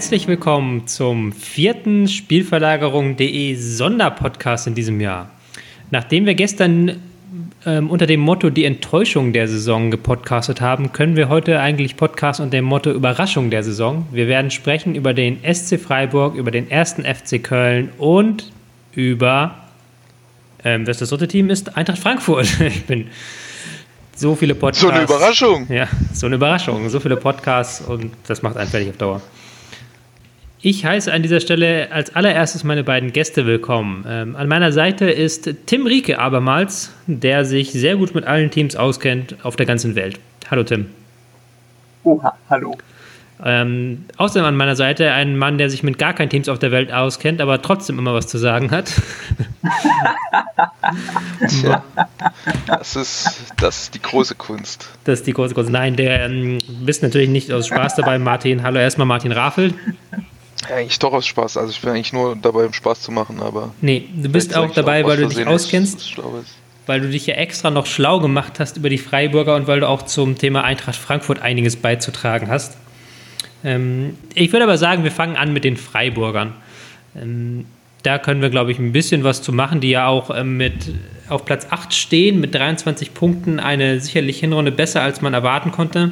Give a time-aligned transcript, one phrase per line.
[0.00, 5.28] Herzlich willkommen zum vierten Spielverlagerung.de Sonderpodcast in diesem Jahr.
[5.90, 7.02] Nachdem wir gestern
[7.66, 12.40] ähm, unter dem Motto die Enttäuschung der Saison gepodcastet haben, können wir heute eigentlich Podcast
[12.40, 14.06] unter dem Motto Überraschung der Saison.
[14.10, 18.50] Wir werden sprechen über den SC Freiburg, über den ersten FC Köln und
[18.94, 19.54] über,
[20.64, 22.48] ähm, was das dritte Team ist, Eintracht Frankfurt.
[22.58, 23.08] Ich bin
[24.16, 24.80] so viele Podcasts.
[24.80, 25.66] So eine Überraschung.
[25.70, 26.88] Ja, so eine Überraschung.
[26.88, 29.20] So viele Podcasts und das macht einen fertig auf Dauer.
[30.62, 34.04] Ich heiße an dieser Stelle als allererstes meine beiden Gäste willkommen.
[34.06, 38.76] Ähm, an meiner Seite ist Tim Rieke abermals, der sich sehr gut mit allen Teams
[38.76, 40.20] auskennt auf der ganzen Welt.
[40.50, 40.90] Hallo Tim.
[42.04, 42.76] Oha, hallo.
[43.42, 46.72] Ähm, außerdem an meiner Seite ein Mann, der sich mit gar keinen Teams auf der
[46.72, 48.92] Welt auskennt, aber trotzdem immer was zu sagen hat.
[51.48, 51.82] Tja,
[52.66, 54.90] das ist, das ist die große Kunst.
[55.04, 55.70] Das ist die große Kunst.
[55.70, 58.62] Nein, der ähm, bist natürlich nicht aus Spaß dabei, Martin.
[58.62, 59.72] Hallo erstmal Martin Rafel.
[60.68, 61.56] Ja, eigentlich doch aus Spaß.
[61.56, 63.74] Also ich bin eigentlich nur dabei, um Spaß zu machen, aber.
[63.80, 66.16] Nee, du bist auch dabei, weil du dich auskennst.
[66.86, 69.88] Weil du dich ja extra noch schlau gemacht hast über die Freiburger und weil du
[69.88, 72.76] auch zum Thema Eintracht Frankfurt einiges beizutragen hast.
[73.64, 76.54] Ähm, ich würde aber sagen, wir fangen an mit den Freiburgern.
[77.14, 77.66] Ähm,
[78.02, 80.94] da können wir, glaube ich, ein bisschen was zu machen, die ja auch ähm, mit
[81.28, 86.10] auf Platz 8 stehen, mit 23 Punkten, eine sicherlich Hinrunde besser, als man erwarten konnte.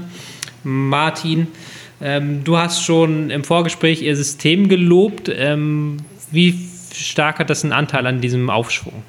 [0.63, 1.49] Martin,
[2.01, 5.29] ähm, du hast schon im Vorgespräch ihr System gelobt.
[5.29, 5.99] Ähm,
[6.31, 9.03] wie stark hat das einen Anteil an diesem Aufschwung?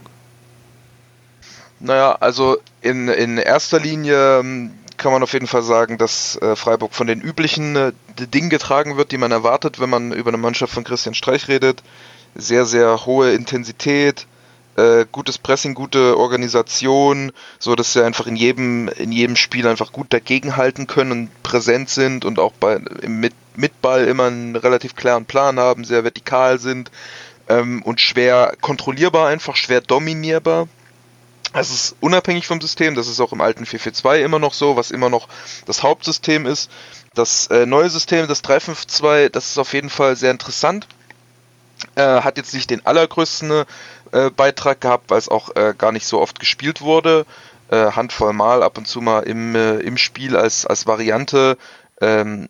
[1.80, 6.56] Naja, also in, in erster Linie ähm, kann man auf jeden Fall sagen, dass äh,
[6.56, 10.38] Freiburg von den üblichen äh, Dingen getragen wird, die man erwartet, wenn man über eine
[10.38, 11.82] Mannschaft von Christian Streich redet.
[12.36, 14.28] Sehr, sehr hohe Intensität,
[14.80, 19.92] äh, gutes Pressing, gute Organisation, so dass sie einfach in jedem, in jedem Spiel einfach
[19.92, 24.96] gut dagegenhalten können und präsent sind und auch bei, mit, mit Ball immer einen relativ
[24.96, 26.92] klaren Plan haben, sehr vertikal sind
[27.50, 30.68] ähm, und schwer kontrollierbar, einfach schwer dominierbar.
[31.52, 34.92] Es ist unabhängig vom System, das ist auch im alten 442 immer noch so, was
[34.92, 35.28] immer noch
[35.66, 36.70] das Hauptsystem ist.
[37.16, 40.88] Das äh, neue System, das 352, das ist auf jeden Fall sehr interessant.
[41.96, 43.64] Äh, hat jetzt nicht den allergrößten
[44.12, 47.26] äh, Beitrag gehabt, weil es auch äh, gar nicht so oft gespielt wurde.
[47.70, 51.58] Äh, handvoll Mal ab und zu mal im, äh, im Spiel als, als Variante.
[52.02, 52.50] Ähm,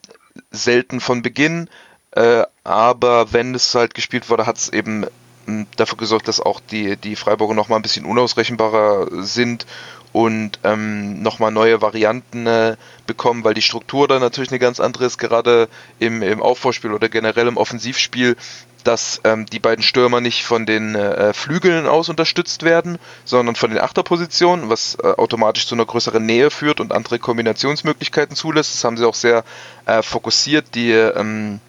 [0.52, 1.70] selten von Beginn.
[2.12, 5.06] Äh, aber wenn es halt gespielt wurde, hat es eben
[5.46, 9.66] hm, dafür gesorgt, dass auch die, die Freiburger nochmal ein bisschen unausrechenbarer sind
[10.12, 15.06] und ähm, nochmal neue Varianten äh, bekommen, weil die Struktur dann natürlich eine ganz andere
[15.06, 18.36] ist, gerade im, im Aufbauspiel oder generell im Offensivspiel
[18.84, 23.70] dass ähm, die beiden Stürmer nicht von den äh, Flügeln aus unterstützt werden, sondern von
[23.70, 28.74] den Achterpositionen, was äh, automatisch zu einer größeren Nähe führt und andere Kombinationsmöglichkeiten zulässt.
[28.74, 29.44] Das haben sie auch sehr
[29.86, 31.60] äh, fokussiert, die ähm,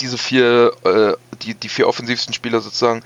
[0.00, 1.12] diese vier, äh,
[1.42, 3.02] die, die vier offensivsten Spieler sozusagen.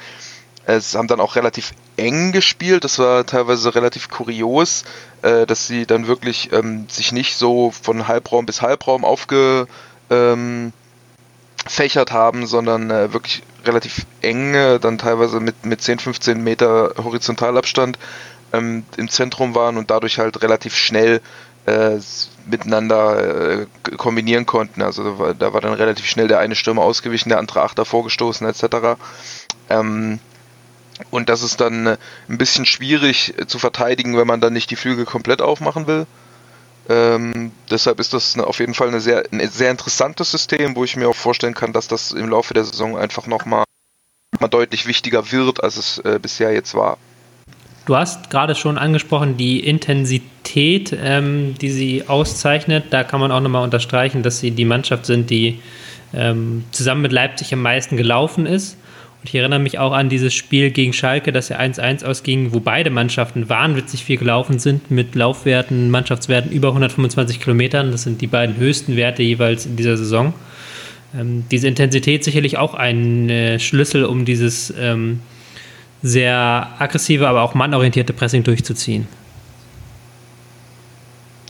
[0.66, 2.84] Es haben dann auch relativ eng gespielt.
[2.84, 4.84] Das war teilweise relativ kurios,
[5.22, 9.66] äh, dass sie dann wirklich ähm, sich nicht so von Halbraum bis Halbraum aufge
[10.10, 10.72] ähm,
[11.66, 16.94] fächert haben, sondern äh, wirklich relativ eng, äh, dann teilweise mit, mit 10, 15 Meter
[17.02, 17.98] Horizontalabstand
[18.52, 21.20] ähm, im Zentrum waren und dadurch halt relativ schnell
[21.66, 21.98] äh,
[22.46, 23.66] miteinander äh,
[23.96, 24.82] kombinieren konnten.
[24.82, 27.84] Also da war, da war, dann relativ schnell der eine Stürmer ausgewichen, der andere Achter
[27.84, 28.98] vorgestoßen etc.
[29.70, 30.20] Ähm,
[31.10, 31.96] und das ist dann äh,
[32.28, 36.06] ein bisschen schwierig äh, zu verteidigen, wenn man dann nicht die Flügel komplett aufmachen will.
[36.88, 41.08] Ähm, deshalb ist das auf jeden Fall sehr, ein sehr interessantes System, wo ich mir
[41.08, 43.64] auch vorstellen kann, dass das im Laufe der Saison einfach nochmal
[44.40, 46.98] mal deutlich wichtiger wird, als es äh, bisher jetzt war.
[47.86, 52.86] Du hast gerade schon angesprochen, die Intensität, ähm, die sie auszeichnet.
[52.90, 55.60] Da kann man auch nochmal unterstreichen, dass sie die Mannschaft sind, die
[56.14, 58.78] ähm, zusammen mit Leipzig am meisten gelaufen ist.
[59.24, 62.90] Ich erinnere mich auch an dieses Spiel gegen Schalke, das ja 1-1 ausging, wo beide
[62.90, 67.90] Mannschaften wahnwitzig viel gelaufen sind mit Laufwerten, Mannschaftswerten über 125 Kilometern.
[67.90, 70.34] Das sind die beiden höchsten Werte jeweils in dieser Saison.
[71.18, 75.20] Ähm, diese Intensität sicherlich auch ein äh, Schlüssel, um dieses ähm,
[76.02, 79.08] sehr aggressive, aber auch mannorientierte Pressing durchzuziehen.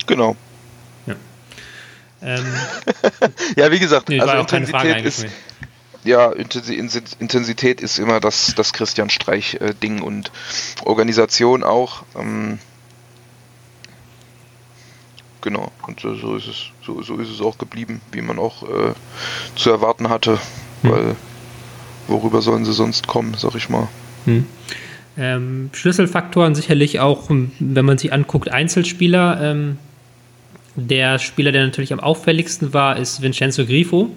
[0.06, 0.37] Genau.
[1.09, 1.15] Ja,
[2.23, 2.44] ähm,
[3.56, 5.26] ja wie gesagt, nee, also Intensität ist,
[6.05, 10.31] ja, Intensität ist immer das, das Christian Streich-Ding und
[10.85, 12.05] Organisation auch.
[12.15, 12.59] Ähm,
[15.41, 18.93] genau, und so ist es, so, so ist es auch geblieben, wie man auch äh,
[19.56, 20.39] zu erwarten hatte,
[20.83, 20.91] hm.
[20.91, 21.17] weil
[22.07, 23.89] worüber sollen sie sonst kommen, sag ich mal.
[24.27, 24.47] Hm.
[25.17, 29.41] Ähm, Schlüsselfaktoren sicherlich auch, wenn man sich anguckt, Einzelspieler.
[29.41, 29.79] Ähm,
[30.77, 34.11] der Spieler, der natürlich am auffälligsten war, ist Vincenzo Grifo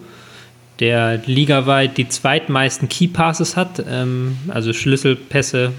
[0.80, 5.72] der ligaweit die zweitmeisten Key Passes hat, ähm, also Schlüsselpässe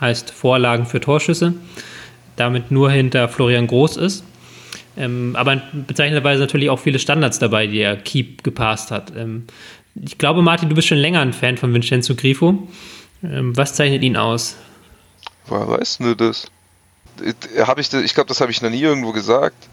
[0.00, 1.54] heißt Vorlagen für Torschüsse,
[2.36, 4.24] damit nur hinter Florian Groß ist.
[4.96, 9.12] Ähm, aber bezeichnenderweise natürlich auch viele Standards dabei, die er Keep gepasst hat.
[9.16, 9.46] Ähm,
[9.94, 12.68] ich glaube, Martin, du bist schon länger ein Fan von Vincenzo Grifo.
[13.22, 14.56] Ähm, was zeichnet ihn aus?
[15.46, 16.50] Woher weißt du das?
[17.58, 19.68] Hab ich, ich glaube, das habe ich noch nie irgendwo gesagt.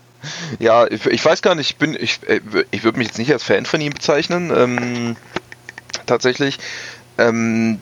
[0.60, 3.31] Ja, ich, ich, weiß gar nicht, ich bin, ich, äh, ich würde mich jetzt nicht
[3.31, 4.51] als Fan von ihm bezeichnen.
[4.56, 5.16] Ähm,
[6.06, 6.57] tatsächlich.
[7.18, 7.80] Ähm,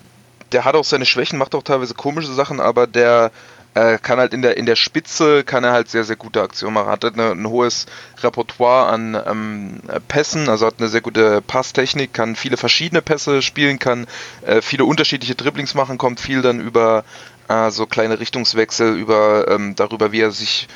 [0.52, 3.32] der hat auch seine Schwächen, macht auch teilweise komische Sachen, aber der
[3.74, 6.74] äh, kann halt in der in der Spitze kann er halt sehr sehr gute Aktionen
[6.74, 6.90] machen.
[6.90, 7.86] Hat eine, ein hohes
[8.24, 13.78] Repertoire an ähm, Pässen, also hat eine sehr gute Passtechnik, kann viele verschiedene Pässe spielen,
[13.78, 14.08] kann
[14.46, 17.04] äh, viele unterschiedliche Dribblings machen, kommt viel dann über
[17.50, 20.68] äh, so kleine Richtungswechsel, über ähm, darüber wie er sich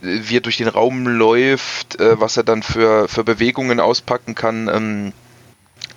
[0.00, 4.68] wie er durch den Raum läuft, äh, was er dann für, für Bewegungen auspacken kann,
[4.68, 5.12] ähm,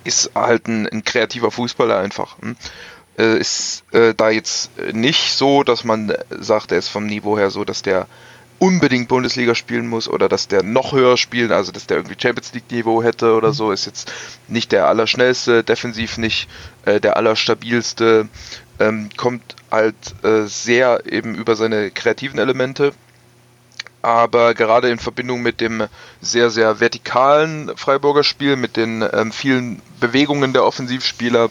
[0.04, 2.36] ist halt ein, ein, kreativer Fußballer einfach.
[2.40, 2.56] Hm?
[3.18, 7.50] Äh, ist äh, da jetzt nicht so, dass man sagt, er ist vom Niveau her
[7.50, 8.06] so, dass der
[8.58, 12.54] unbedingt Bundesliga spielen muss oder dass der noch höher spielen, also dass der irgendwie Champions
[12.54, 14.12] League Niveau hätte oder so, ist jetzt
[14.48, 16.48] nicht der allerschnellste, defensiv nicht
[16.84, 18.28] äh, der allerstabilste,
[18.78, 22.92] ähm, kommt halt äh, sehr eben über seine kreativen Elemente
[24.04, 25.84] aber gerade in Verbindung mit dem
[26.20, 31.48] sehr, sehr vertikalen Freiburger Spiel, mit den ähm, vielen Bewegungen der Offensivspieler,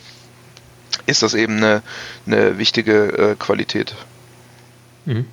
[1.07, 1.81] ist das eben eine,
[2.27, 3.95] eine wichtige äh, Qualität.
[5.05, 5.25] Mhm.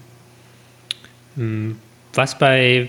[1.37, 1.77] Hm.
[2.15, 2.89] Was bei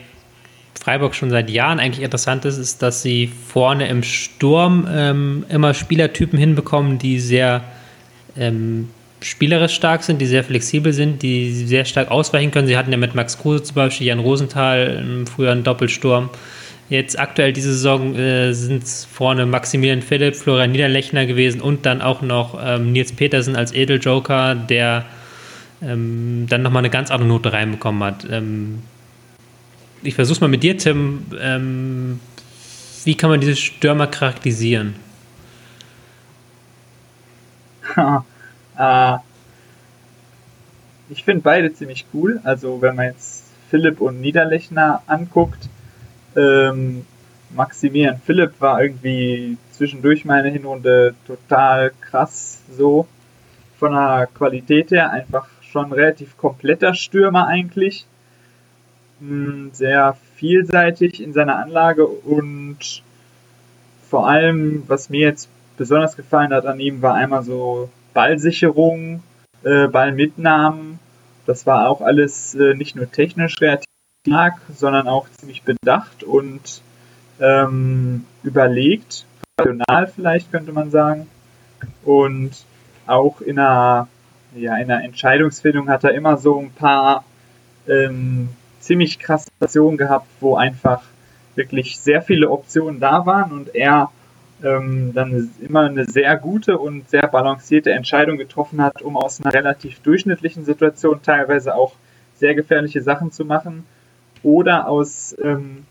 [0.80, 5.74] Freiburg schon seit Jahren eigentlich interessant ist, ist, dass sie vorne im Sturm ähm, immer
[5.74, 7.64] Spielertypen hinbekommen, die sehr
[8.36, 8.90] ähm,
[9.22, 12.68] spielerisch stark sind, die sehr flexibel sind, die sehr stark ausweichen können.
[12.68, 16.30] Sie hatten ja mit Max Kruse zum Beispiel, Jan Rosenthal im früheren Doppelsturm.
[16.90, 22.02] Jetzt aktuell diese Saison äh, sind es vorne Maximilian Philipp, Florian Niederlechner gewesen und dann
[22.02, 25.06] auch noch ähm, Nils Petersen als Edeljoker, der
[25.82, 28.28] ähm, dann nochmal eine ganz andere Note reinbekommen hat.
[28.30, 28.80] Ähm,
[30.04, 31.26] ich versuche es mal mit dir, Tim.
[31.40, 32.20] Ähm,
[33.06, 34.96] wie kann man diese Stürmer charakterisieren?
[38.82, 39.18] Äh,
[41.10, 42.42] ich finde beide ziemlich cool.
[42.44, 45.70] Also wenn man jetzt Philipp und Niederlechner anguckt,
[46.36, 47.06] ähm,
[47.54, 53.08] Maximilian Philipp war irgendwie zwischendurch meine Hinrunde total krass so
[53.78, 58.06] von der Qualität her einfach schon relativ kompletter Stürmer eigentlich
[59.20, 63.04] hm, sehr vielseitig in seiner Anlage und
[64.10, 69.24] vor allem was mir jetzt besonders gefallen hat an ihm war einmal so Ballsicherung,
[69.64, 71.00] äh, Ballmitnahmen.
[71.46, 73.86] Das war auch alles äh, nicht nur technisch relativ
[74.28, 76.82] stark, sondern auch ziemlich bedacht und
[77.40, 79.26] ähm, überlegt,
[79.60, 81.28] rational vielleicht könnte man sagen.
[82.04, 82.52] Und
[83.08, 84.08] auch in einer,
[84.56, 87.24] ja, in einer Entscheidungsfindung hat er immer so ein paar
[87.88, 88.50] ähm,
[88.80, 91.04] ziemlich krasse Situationen gehabt, wo einfach
[91.56, 94.12] wirklich sehr viele Optionen da waren und er
[94.64, 99.54] ähm, dann immer eine sehr gute und sehr balancierte Entscheidung getroffen hat, um aus einer
[99.54, 101.94] relativ durchschnittlichen Situation teilweise auch
[102.36, 103.86] sehr gefährliche Sachen zu machen
[104.44, 105.86] oder aus ähm,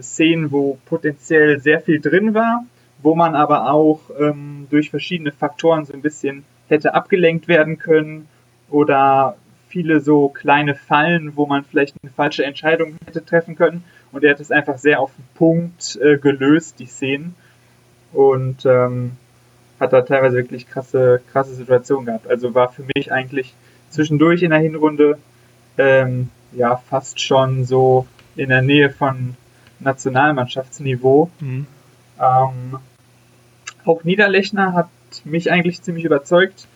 [0.00, 2.64] Szenen, wo potenziell sehr viel drin war,
[3.02, 8.28] wo man aber auch ähm, durch verschiedene Faktoren so ein bisschen hätte abgelenkt werden können
[8.70, 9.36] oder
[9.68, 13.84] viele so kleine Fallen, wo man vielleicht eine falsche Entscheidung hätte treffen können.
[14.12, 17.34] Und er hat es einfach sehr auf den Punkt äh, gelöst, die Szenen
[18.12, 19.12] und ähm,
[19.80, 22.28] hat da teilweise wirklich krasse, krasse Situationen gehabt.
[22.28, 23.54] Also war für mich eigentlich
[23.90, 25.18] zwischendurch in der Hinrunde
[25.78, 29.36] ähm, ja fast schon so in der Nähe von
[29.80, 31.30] Nationalmannschaftsniveau.
[31.40, 31.66] Mhm.
[32.20, 32.78] Ähm,
[33.84, 34.88] auch Niederlechner hat
[35.24, 36.68] mich eigentlich ziemlich überzeugt.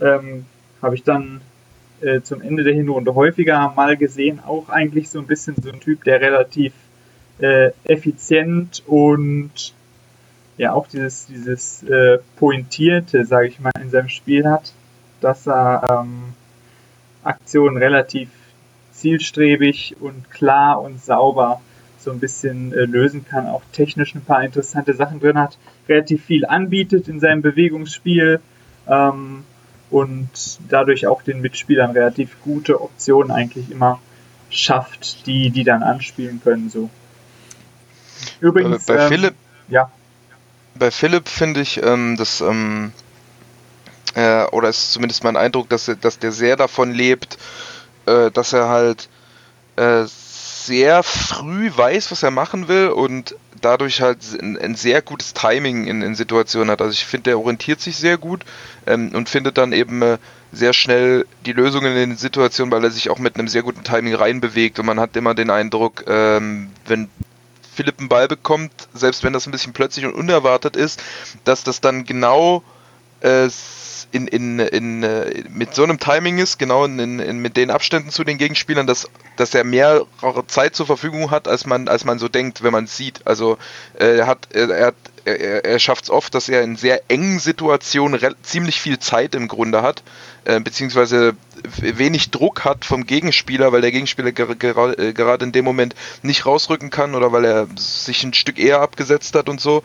[0.00, 0.44] Ähm,
[0.82, 1.40] Habe ich dann
[2.00, 4.40] äh, zum Ende der Hinrunde häufiger mal gesehen.
[4.44, 6.72] Auch eigentlich so ein bisschen so ein Typ, der relativ
[7.38, 9.74] äh, effizient und
[10.62, 14.72] ja auch dieses, dieses äh, Pointierte, sage ich mal, in seinem Spiel hat,
[15.20, 16.34] dass er ähm,
[17.24, 18.30] Aktionen relativ
[18.92, 21.60] zielstrebig und klar und sauber
[21.98, 26.24] so ein bisschen äh, lösen kann, auch technisch ein paar interessante Sachen drin hat, relativ
[26.24, 28.40] viel anbietet in seinem Bewegungsspiel
[28.86, 29.42] ähm,
[29.90, 34.00] und dadurch auch den Mitspielern relativ gute Optionen eigentlich immer
[34.48, 36.88] schafft, die die dann anspielen können so.
[38.40, 39.34] Übrigens bei ähm, Philipp
[39.68, 39.90] ja
[40.74, 42.92] bei Philipp finde ich, ähm, dass, ähm,
[44.14, 47.38] äh, oder ist zumindest mein Eindruck, dass, dass der sehr davon lebt,
[48.06, 49.08] äh, dass er halt
[49.76, 55.34] äh, sehr früh weiß, was er machen will und dadurch halt ein, ein sehr gutes
[55.34, 56.80] Timing in, in, Situationen hat.
[56.80, 58.44] Also ich finde, der orientiert sich sehr gut
[58.86, 60.18] ähm, und findet dann eben äh,
[60.52, 63.84] sehr schnell die Lösungen in den Situationen, weil er sich auch mit einem sehr guten
[63.84, 67.08] Timing reinbewegt und man hat immer den Eindruck, ähm, wenn
[67.74, 71.02] Philipp einen Ball bekommt, selbst wenn das ein bisschen plötzlich und unerwartet ist,
[71.44, 72.62] dass das dann genau
[73.20, 73.48] äh,
[74.12, 78.10] in, in, in, äh, mit so einem Timing ist, genau in, in, mit den Abständen
[78.10, 80.06] zu den Gegenspielern, dass, dass er mehr
[80.46, 83.26] Zeit zur Verfügung hat, als man, als man so denkt, wenn man es sieht.
[83.26, 83.58] Also
[83.98, 87.38] äh, er hat, er, er, er, er schafft es oft, dass er in sehr engen
[87.38, 90.02] Situationen ziemlich viel Zeit im Grunde hat,
[90.44, 91.34] äh, beziehungsweise
[91.78, 95.94] wenig Druck hat vom Gegenspieler, weil der Gegenspieler ger ger äh, gerade in dem Moment
[96.22, 99.82] nicht rausrücken kann oder weil er sich ein Stück eher abgesetzt hat und so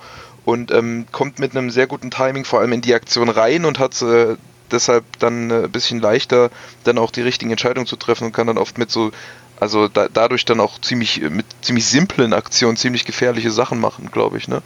[0.47, 3.79] und ähm, kommt mit einem sehr guten Timing vor allem in die Aktion rein und
[3.79, 4.37] hat äh,
[4.71, 6.51] deshalb dann äh, ein bisschen leichter,
[6.85, 9.11] dann auch die richtigen Entscheidungen zu treffen und kann dann oft mit so,
[9.59, 14.37] also da, dadurch dann auch ziemlich mit ziemlich simplen Aktionen ziemlich gefährliche Sachen machen, glaube
[14.37, 14.61] ich, ne?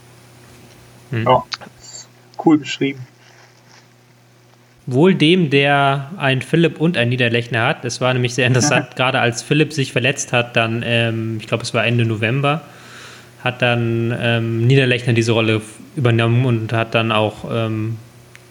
[1.09, 1.23] Mhm.
[1.23, 1.43] Ja,
[2.45, 3.07] cool beschrieben.
[4.85, 7.85] Wohl dem, der ein Philipp und ein Niederlechner hat.
[7.85, 11.63] Es war nämlich sehr interessant, gerade als Philipp sich verletzt hat, dann, ähm, ich glaube,
[11.63, 12.61] es war Ende November,
[13.43, 15.61] hat dann ähm, Niederlechner diese Rolle
[15.95, 17.97] übernommen und hat dann auch ähm,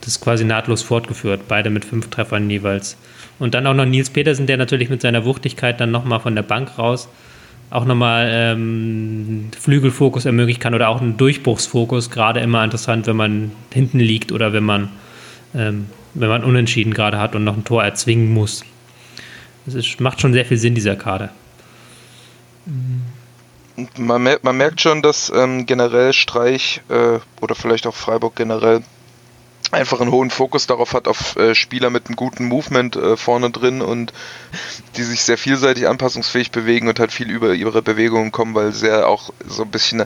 [0.01, 2.97] das quasi nahtlos fortgeführt, beide mit fünf Treffern jeweils.
[3.39, 6.43] Und dann auch noch Nils Petersen, der natürlich mit seiner Wuchtigkeit dann nochmal von der
[6.43, 7.09] Bank raus
[7.71, 13.53] auch nochmal ähm, Flügelfokus ermöglichen kann oder auch einen Durchbruchsfokus, gerade immer interessant, wenn man
[13.73, 14.89] hinten liegt oder wenn man,
[15.55, 18.65] ähm, wenn man unentschieden gerade hat und noch ein Tor erzwingen muss.
[19.67, 21.31] Es macht schon sehr viel Sinn, dieser Kader.
[22.67, 23.00] Mhm
[23.97, 28.83] man, mer man merkt schon, dass ähm, generell Streich äh, oder vielleicht auch Freiburg generell
[29.73, 33.51] einfach einen hohen Fokus darauf hat, auf äh, Spieler mit einem guten Movement äh, vorne
[33.51, 34.13] drin und
[34.97, 39.07] die sich sehr vielseitig anpassungsfähig bewegen und halt viel über ihre Bewegungen kommen, weil sehr
[39.07, 40.05] auch so ein bisschen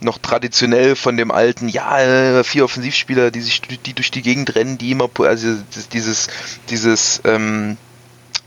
[0.00, 4.54] noch traditionell von dem alten, ja, äh, vier Offensivspieler, die sich die durch die Gegend
[4.54, 5.56] rennen, die immer, also
[5.92, 6.28] dieses,
[6.68, 7.76] dieses ähm,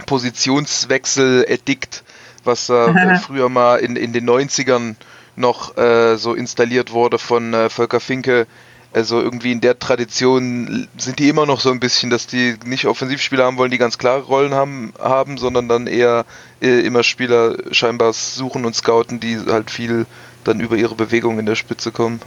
[0.06, 2.04] Positionswechsel-Edikt
[2.44, 4.96] was äh, früher mal in, in den 90ern
[5.36, 8.48] noch äh, so installiert wurde von äh, Volker Finke.
[8.94, 12.86] Also irgendwie in der Tradition sind die immer noch so ein bisschen, dass die nicht
[12.86, 16.26] Offensivspieler haben wollen, die ganz klare Rollen haben, haben sondern dann eher
[16.62, 20.06] äh, immer Spieler scheinbar suchen und scouten, die halt viel
[20.44, 22.22] dann über ihre Bewegung in der Spitze kommen.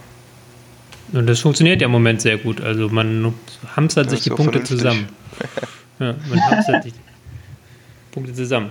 [1.12, 2.60] Und das funktioniert ja im Moment sehr gut.
[2.60, 3.34] Also man
[3.76, 4.78] hamstert sich die Punkte vernünftig.
[4.78, 5.08] zusammen.
[6.00, 6.92] ja, man hamstert die
[8.10, 8.70] Punkte zusammen.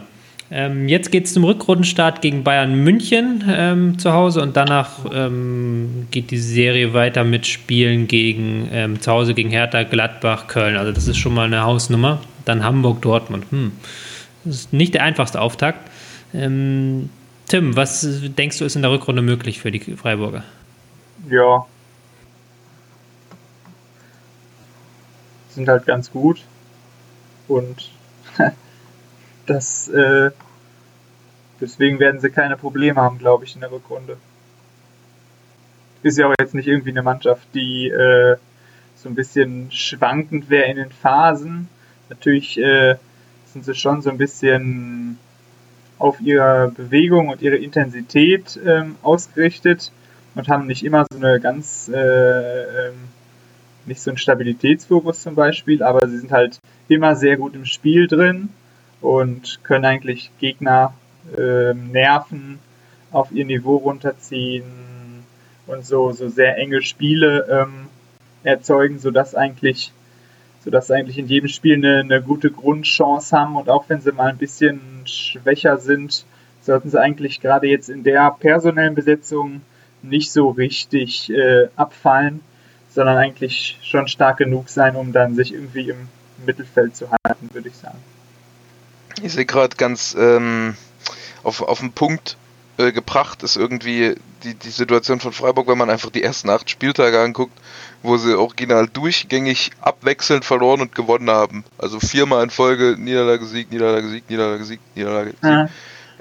[0.51, 6.07] Ähm, jetzt geht es zum Rückrundenstart gegen Bayern München ähm, zu Hause und danach ähm,
[6.11, 10.77] geht die Serie weiter mit Spielen gegen ähm, zu Hause gegen Hertha, Gladbach, Köln.
[10.77, 12.21] Also das ist schon mal eine Hausnummer.
[12.45, 13.45] Dann Hamburg, Dortmund.
[13.49, 13.71] Hm.
[14.43, 15.89] Das ist nicht der einfachste Auftakt.
[16.31, 17.09] Ähm,
[17.47, 20.43] Tim, was denkst du ist in der Rückrunde möglich für die Freiburger?
[21.29, 21.65] Ja.
[25.49, 26.41] Sind halt ganz gut.
[27.47, 27.89] Und
[29.45, 30.31] Das, äh,
[31.61, 34.17] deswegen werden sie keine Probleme haben, glaube ich, in der Rückrunde.
[36.03, 38.37] Ist ja auch jetzt nicht irgendwie eine Mannschaft, die äh,
[38.95, 41.67] so ein bisschen schwankend wäre in den Phasen.
[42.09, 42.95] Natürlich äh,
[43.45, 45.17] sind sie schon so ein bisschen
[45.97, 49.91] auf ihre Bewegung und ihre Intensität ähm, ausgerichtet
[50.35, 52.93] und haben nicht immer so eine ganz, äh, ähm,
[53.85, 58.07] nicht so einen Stabilitätsfokus zum Beispiel, aber sie sind halt immer sehr gut im Spiel
[58.07, 58.49] drin
[59.05, 60.93] und können eigentlich Gegner
[61.37, 62.59] äh, nerven,
[63.11, 65.23] auf ihr Niveau runterziehen
[65.67, 67.87] und so, so sehr enge Spiele ähm,
[68.43, 69.93] erzeugen, sodass eigentlich,
[70.63, 74.29] sodass eigentlich in jedem Spiel eine, eine gute Grundchance haben und auch wenn sie mal
[74.29, 76.25] ein bisschen schwächer sind,
[76.61, 79.61] sollten sie eigentlich gerade jetzt in der personellen Besetzung
[80.01, 82.41] nicht so richtig äh, abfallen,
[82.89, 86.07] sondern eigentlich schon stark genug sein, um dann sich irgendwie im
[86.45, 87.99] Mittelfeld zu halten, würde ich sagen.
[89.21, 90.75] Ich sehe gerade ganz ähm,
[91.43, 92.37] auf, auf den Punkt
[92.77, 96.69] äh, gebracht ist irgendwie die, die Situation von Freiburg, wenn man einfach die ersten acht
[96.69, 97.57] Spieltage anguckt,
[98.03, 101.63] wo sie original durchgängig abwechselnd verloren und gewonnen haben.
[101.77, 105.43] Also viermal in Folge Niederlage, Sieg, Niederlage, Sieg, Niederlage, Sieg, Niederlage, Sieg.
[105.43, 105.69] Ja.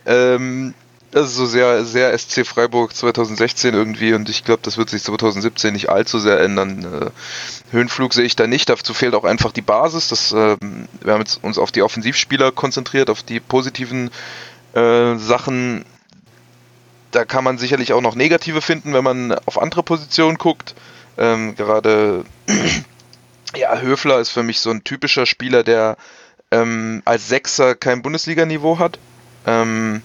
[0.06, 0.74] Ähm,
[1.14, 5.04] das ist so sehr, sehr SC Freiburg 2016 irgendwie und ich glaube, das wird sich
[5.04, 6.84] 2017 nicht allzu sehr ändern.
[6.84, 10.08] Äh, Höhenflug sehe ich da nicht, dazu fehlt auch einfach die Basis.
[10.08, 10.56] Das, äh,
[11.00, 14.10] wir haben jetzt uns auf die Offensivspieler konzentriert, auf die positiven
[14.74, 15.84] äh, Sachen.
[17.12, 20.74] Da kann man sicherlich auch noch negative finden, wenn man auf andere Positionen guckt.
[21.16, 22.24] Ähm, gerade
[23.56, 25.96] ja, Höfler ist für mich so ein typischer Spieler, der
[26.50, 28.98] ähm, als Sechser kein Bundesliga-Niveau hat.
[29.46, 30.02] Ähm,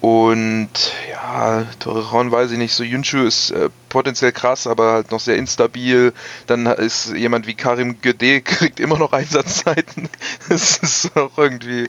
[0.00, 0.70] Und
[1.10, 5.36] ja, Torrejon weiß ich nicht, so Yunshu ist äh, potenziell krass, aber halt noch sehr
[5.36, 6.14] instabil.
[6.46, 10.08] Dann ist jemand wie Karim Gede, kriegt immer noch Einsatzzeiten.
[10.48, 11.88] Das ist auch irgendwie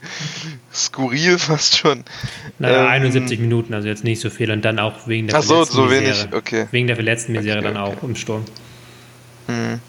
[0.73, 2.03] skurril fast schon.
[2.59, 4.51] Naja, ähm, 71 Minuten, also jetzt nicht so viel.
[4.51, 6.67] Und dann auch wegen der Ach so, so wenig, okay.
[6.71, 7.97] Wegen der verletzten Misere okay, dann okay.
[7.97, 8.45] auch im Sturm.
[9.47, 9.79] Hm.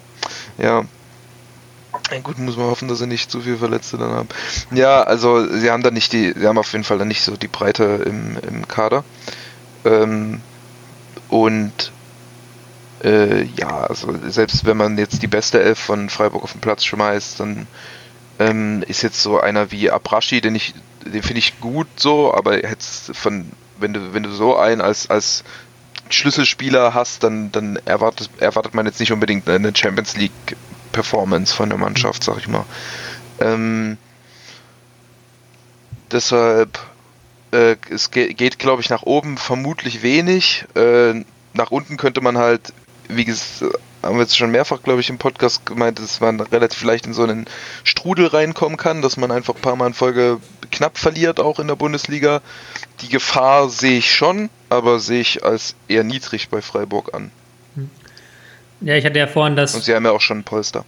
[0.59, 0.85] Ja, ja,
[2.23, 4.29] gut, muss man hoffen, dass sie nicht zu viele Verletzte dann haben.
[4.71, 7.37] Ja, also sie haben da nicht die, sie haben auf jeden Fall dann nicht so
[7.37, 9.05] die Breite im, im Kader.
[9.85, 10.41] Ähm,
[11.29, 11.93] und
[13.03, 16.85] äh, ja, also selbst wenn man jetzt die beste Elf von Freiburg auf den Platz
[16.85, 17.67] schmeißt, dann
[18.39, 22.63] ähm, ist jetzt so einer wie Abrashi, den ich, den finde ich gut so, aber
[22.63, 25.45] jetzt von, wenn du, wenn du so einen als, als
[26.11, 30.57] Schlüsselspieler hast, dann, dann erwartet, erwartet man jetzt nicht unbedingt eine Champions League
[30.93, 32.65] Performance von der Mannschaft, sag ich mal.
[33.41, 33.99] Ähm,
[36.11, 36.79] deshalb,
[37.53, 40.65] äh, es geht, geht glaube ich, nach oben vermutlich wenig.
[40.75, 42.73] Äh, nach unten könnte man halt,
[43.09, 46.83] wie gesagt, haben wir jetzt schon mehrfach, glaube ich, im Podcast gemeint, dass man relativ
[46.83, 47.47] leicht in so einen
[47.85, 50.41] Strudel reinkommen kann, dass man einfach ein paar Mal in Folge
[50.73, 52.41] knapp verliert, auch in der Bundesliga.
[53.01, 57.31] Die Gefahr sehe ich schon, aber sehe ich als eher niedrig bei Freiburg an.
[58.85, 59.75] Ja, ich hatte ja vorhin das.
[59.75, 60.85] Und Sie haben ja auch schon ein Polster.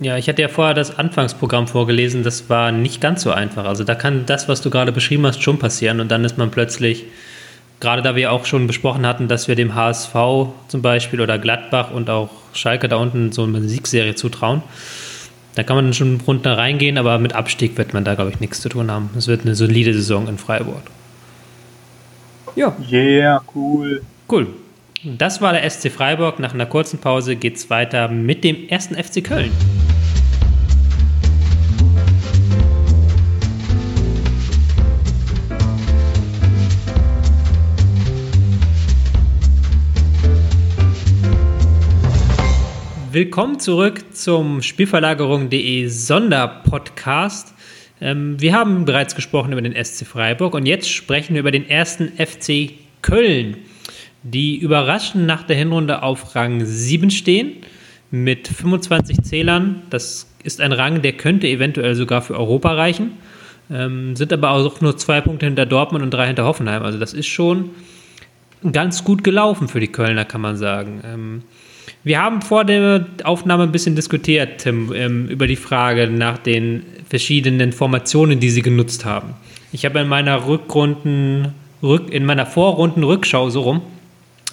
[0.00, 3.66] Ja, ich hatte ja vorher das Anfangsprogramm vorgelesen, das war nicht ganz so einfach.
[3.66, 6.50] Also da kann das, was du gerade beschrieben hast, schon passieren und dann ist man
[6.50, 7.04] plötzlich,
[7.78, 10.14] gerade da wir auch schon besprochen hatten, dass wir dem HSV
[10.68, 14.62] zum Beispiel oder Gladbach und auch Schalke da unten so eine Siegserie zutrauen,
[15.56, 18.62] da kann man schon runter reingehen, aber mit Abstieg wird man da, glaube ich, nichts
[18.62, 19.10] zu tun haben.
[19.18, 20.82] Es wird eine solide Saison in Freiburg.
[22.54, 22.74] Ja.
[22.90, 24.02] Yeah, cool.
[24.30, 24.46] Cool.
[25.04, 26.38] Das war der SC Freiburg.
[26.38, 29.50] Nach einer kurzen Pause geht es weiter mit dem ersten FC Köln.
[43.10, 47.54] Willkommen zurück zum Spielverlagerung.de Sonderpodcast.
[48.00, 51.68] Ähm, wir haben bereits gesprochen über den SC Freiburg und jetzt sprechen wir über den
[51.68, 52.70] ersten FC
[53.02, 53.56] Köln
[54.22, 57.56] die überraschend nach der Hinrunde auf Rang 7 stehen
[58.10, 59.82] mit 25 Zählern.
[59.90, 63.12] Das ist ein Rang, der könnte eventuell sogar für Europa reichen.
[63.70, 66.82] Ähm, sind aber auch nur zwei Punkte hinter Dortmund und drei hinter Hoffenheim.
[66.82, 67.70] Also das ist schon
[68.70, 71.00] ganz gut gelaufen für die Kölner, kann man sagen.
[71.04, 71.42] Ähm,
[72.04, 76.84] wir haben vor der Aufnahme ein bisschen diskutiert, Tim, ähm, über die Frage nach den
[77.08, 79.34] verschiedenen Formationen, die sie genutzt haben.
[79.72, 83.82] Ich habe in meiner Rückrunden, Rück, in meiner Vorrunden-Rückschau so rum,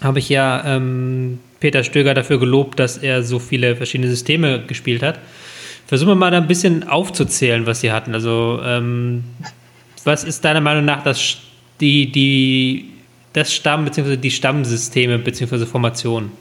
[0.01, 5.03] habe ich ja ähm, Peter Stöger dafür gelobt, dass er so viele verschiedene Systeme gespielt
[5.03, 5.19] hat.
[5.87, 8.13] Versuchen wir mal da ein bisschen aufzuzählen, was sie hatten.
[8.13, 9.23] Also, ähm,
[10.03, 11.37] was ist deiner Meinung nach das,
[11.81, 12.93] die, die,
[13.33, 14.15] das Stamm- bzw.
[14.15, 15.65] die Stammsysteme bzw.
[15.65, 16.31] Formationen?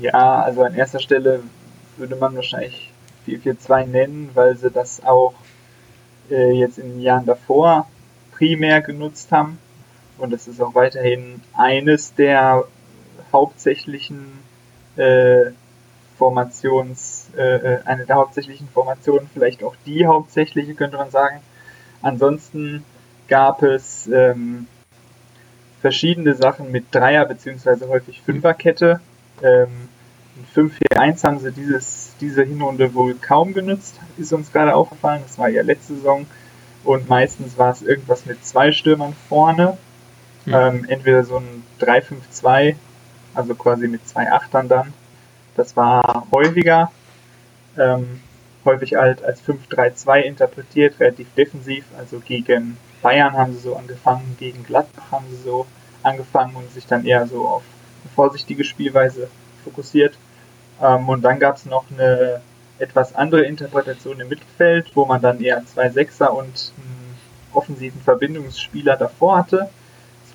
[0.00, 1.40] Ja, also an erster Stelle
[1.96, 2.90] würde man wahrscheinlich
[3.26, 5.34] 4-4-2 nennen, weil sie das auch
[6.30, 7.88] äh, jetzt in den Jahren davor
[8.32, 9.58] primär genutzt haben
[10.18, 12.64] und es ist auch weiterhin eines der
[13.32, 14.26] hauptsächlichen
[14.96, 15.50] äh,
[16.16, 21.40] Formations, äh, äh, eine der hauptsächlichen Formationen, vielleicht auch die hauptsächliche, könnte man sagen.
[22.02, 22.84] Ansonsten
[23.28, 24.66] gab es ähm,
[25.80, 29.00] verschiedene Sachen mit Dreier- beziehungsweise häufig Fünferkette.
[29.42, 29.88] Ähm,
[30.36, 35.22] in 5-4-1 haben sie dieses, diese Hinrunde wohl kaum genutzt, ist uns gerade aufgefallen.
[35.26, 36.26] Das war ja letzte Saison.
[36.84, 39.76] Und meistens war es irgendwas mit zwei Stürmern vorne
[40.46, 40.54] Mhm.
[40.54, 42.76] Ähm, entweder so ein 3-5-2,
[43.34, 44.92] also quasi mit zwei Achtern dann.
[45.56, 46.90] Das war häufiger.
[47.76, 48.20] Ähm,
[48.64, 51.84] häufig halt als 5-3-2 interpretiert, relativ defensiv.
[51.98, 55.66] Also gegen Bayern haben sie so angefangen, gegen Gladbach haben sie so
[56.02, 57.62] angefangen und sich dann eher so auf
[58.02, 59.28] eine vorsichtige Spielweise
[59.64, 60.16] fokussiert.
[60.80, 62.40] Ähm, und dann gab es noch eine
[62.78, 67.16] etwas andere Interpretation im Mittelfeld, wo man dann eher zwei Sechser und einen
[67.52, 69.70] offensiven Verbindungsspieler davor hatte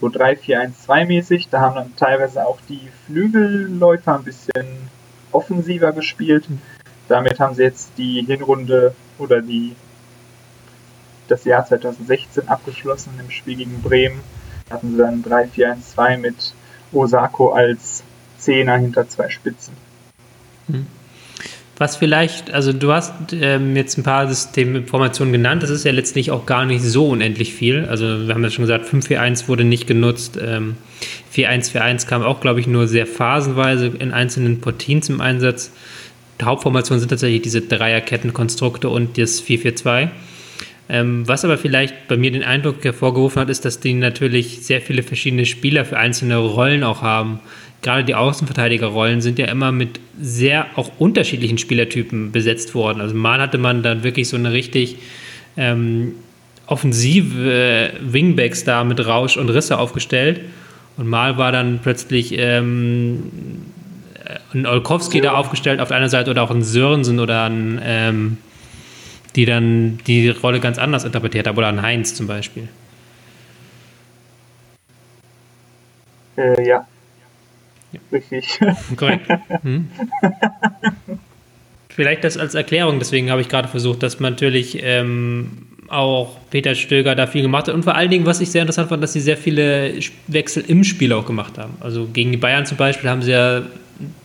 [0.01, 1.49] so 3-4-1-2 mäßig.
[1.49, 4.65] Da haben dann teilweise auch die Flügelläufer ein bisschen
[5.31, 6.45] offensiver gespielt.
[7.07, 9.75] Damit haben sie jetzt die Hinrunde oder die
[11.27, 14.21] das Jahr 2016 abgeschlossen im Spiel gegen Bremen.
[14.67, 16.53] Da hatten sie dann 3-4-1-2 mit
[16.91, 18.03] Osako als
[18.37, 19.73] Zehner hinter zwei Spitzen.
[20.67, 20.87] Hm.
[21.81, 26.29] Was vielleicht, also du hast ähm, jetzt ein paar Systeminformationen genannt, das ist ja letztlich
[26.29, 27.85] auch gar nicht so unendlich viel.
[27.85, 30.77] Also wir haben ja schon gesagt, 541 wurde nicht genutzt, ähm,
[31.31, 35.71] 4141 kam auch, glaube ich, nur sehr phasenweise in einzelnen Portien zum Einsatz.
[36.39, 40.11] Die Hauptformationen sind tatsächlich diese Dreierkettenkonstrukte und das 442.
[40.87, 44.81] Ähm, was aber vielleicht bei mir den Eindruck hervorgerufen hat, ist, dass die natürlich sehr
[44.81, 47.39] viele verschiedene Spieler für einzelne Rollen auch haben.
[47.81, 53.01] Gerade die Außenverteidigerrollen sind ja immer mit sehr auch unterschiedlichen Spielertypen besetzt worden.
[53.01, 54.97] Also mal hatte man dann wirklich so eine richtig
[55.57, 56.13] ähm,
[56.67, 60.41] offensive Wingbacks da mit Rausch und Risse aufgestellt.
[60.97, 63.23] Und mal war dann plötzlich ähm,
[64.53, 65.23] ein Olkowski ja.
[65.23, 68.37] da aufgestellt auf der einen Seite oder auch ein Sörensen oder ein, ähm,
[69.35, 72.67] die dann die Rolle ganz anders interpretiert haben, oder ein Heinz zum Beispiel.
[76.37, 76.85] Äh, ja.
[77.91, 77.99] Ja.
[78.11, 78.59] Richtig.
[78.95, 79.27] Korrekt.
[79.63, 79.89] Hm.
[81.89, 86.73] Vielleicht das als Erklärung, deswegen habe ich gerade versucht, dass man natürlich ähm, auch Peter
[86.73, 87.75] Stöger da viel gemacht hat.
[87.75, 89.93] Und vor allen Dingen, was ich sehr interessant fand, dass sie sehr viele
[90.27, 91.73] Wechsel im Spiel auch gemacht haben.
[91.81, 93.63] Also gegen die Bayern zum Beispiel haben sie ja,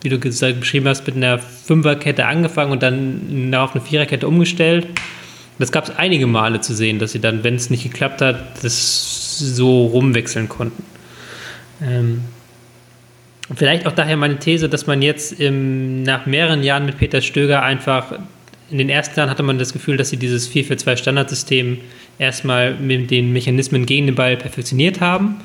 [0.00, 4.86] wie du beschrieben hast, mit einer Fünferkette angefangen und dann auf eine Viererkette umgestellt.
[5.58, 8.62] Das gab es einige Male zu sehen, dass sie dann, wenn es nicht geklappt hat,
[8.62, 10.84] das so rumwechseln konnten.
[11.82, 12.22] Ähm,
[13.54, 17.62] vielleicht auch daher meine These, dass man jetzt im, nach mehreren Jahren mit Peter Stöger
[17.62, 18.12] einfach
[18.70, 21.78] in den ersten Jahren hatte man das Gefühl, dass sie dieses 4-4-2 Standardsystem
[22.18, 25.36] erstmal mit den Mechanismen gegen den Ball perfektioniert haben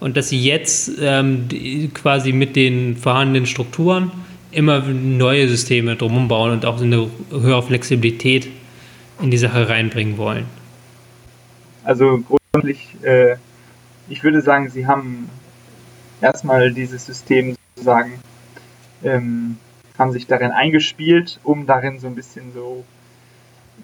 [0.00, 1.46] und dass sie jetzt ähm,
[1.94, 4.10] quasi mit den vorhandenen Strukturen
[4.50, 8.48] immer neue Systeme drumherum bauen und auch eine höhere Flexibilität
[9.20, 10.46] in die Sache reinbringen wollen.
[11.84, 13.36] Also grundsätzlich, äh,
[14.08, 15.28] ich würde sagen, sie haben
[16.24, 18.18] erstmal dieses System sozusagen
[19.02, 19.58] ähm,
[19.98, 22.84] haben sich darin eingespielt, um darin so ein bisschen so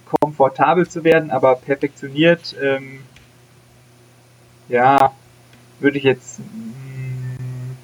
[0.05, 3.01] komfortabel zu werden, aber perfektioniert, ähm,
[4.69, 5.13] ja,
[5.81, 7.77] würde ich jetzt, mm,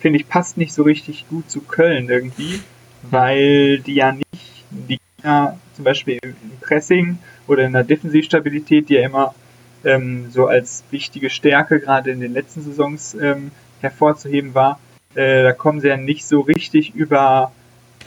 [0.00, 2.60] finde ich, passt nicht so richtig gut zu Köln irgendwie,
[3.02, 8.94] weil die ja nicht, die ja zum Beispiel im Pressing oder in der Defensivstabilität, die
[8.94, 9.34] ja immer
[9.86, 14.80] ähm, so als wichtige Stärke gerade in den letzten Saisons ähm, hervorzuheben war,
[15.14, 17.52] äh, da kommen sie ja nicht so richtig über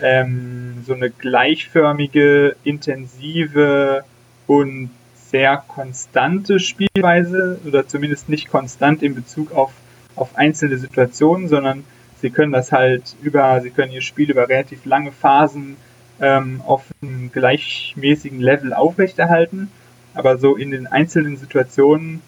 [0.01, 4.03] ähm, so eine gleichförmige, intensive
[4.45, 9.71] und sehr konstante Spielweise oder zumindest nicht konstant in Bezug auf,
[10.15, 11.83] auf einzelne Situationen, sondern
[12.21, 15.77] sie können das halt über, sie können ihr Spiel über relativ lange Phasen
[16.19, 19.71] ähm, auf einem gleichmäßigen Level aufrechterhalten.
[20.13, 22.21] Aber so in den einzelnen Situationen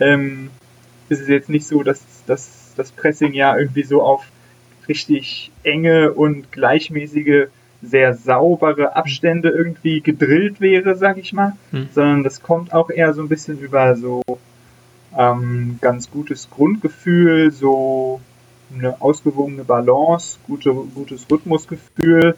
[0.00, 0.50] ähm,
[1.08, 4.24] ist es jetzt nicht so, dass, dass das Pressing ja irgendwie so auf
[4.88, 7.48] richtig enge und gleichmäßige,
[7.80, 11.88] sehr saubere Abstände irgendwie gedrillt wäre, sag ich mal, hm.
[11.94, 14.22] sondern das kommt auch eher so ein bisschen über so
[15.16, 18.20] ähm, ganz gutes Grundgefühl, so
[18.76, 22.34] eine ausgewogene Balance, gute, gutes Rhythmusgefühl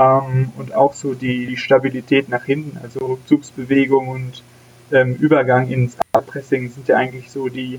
[0.00, 4.42] ähm, und auch so die Stabilität nach hinten, also Rückzugsbewegung und
[4.90, 7.78] ähm, Übergang ins Pressing sind ja eigentlich so die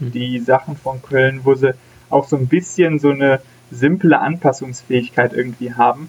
[0.00, 0.12] hm.
[0.12, 1.74] die Sachen von Köln, wo sie
[2.10, 6.08] auch so ein bisschen so eine simple Anpassungsfähigkeit irgendwie haben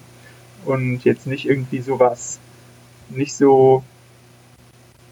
[0.66, 2.40] und jetzt nicht irgendwie sowas,
[3.10, 3.84] nicht so,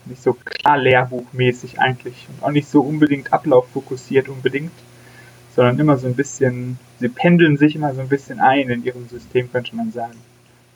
[0.05, 4.71] nicht so klar lehrbuchmäßig eigentlich und auch nicht so unbedingt ablauffokussiert unbedingt,
[5.55, 9.07] sondern immer so ein bisschen, sie pendeln sich immer so ein bisschen ein in ihrem
[9.07, 10.17] System, könnte man sagen.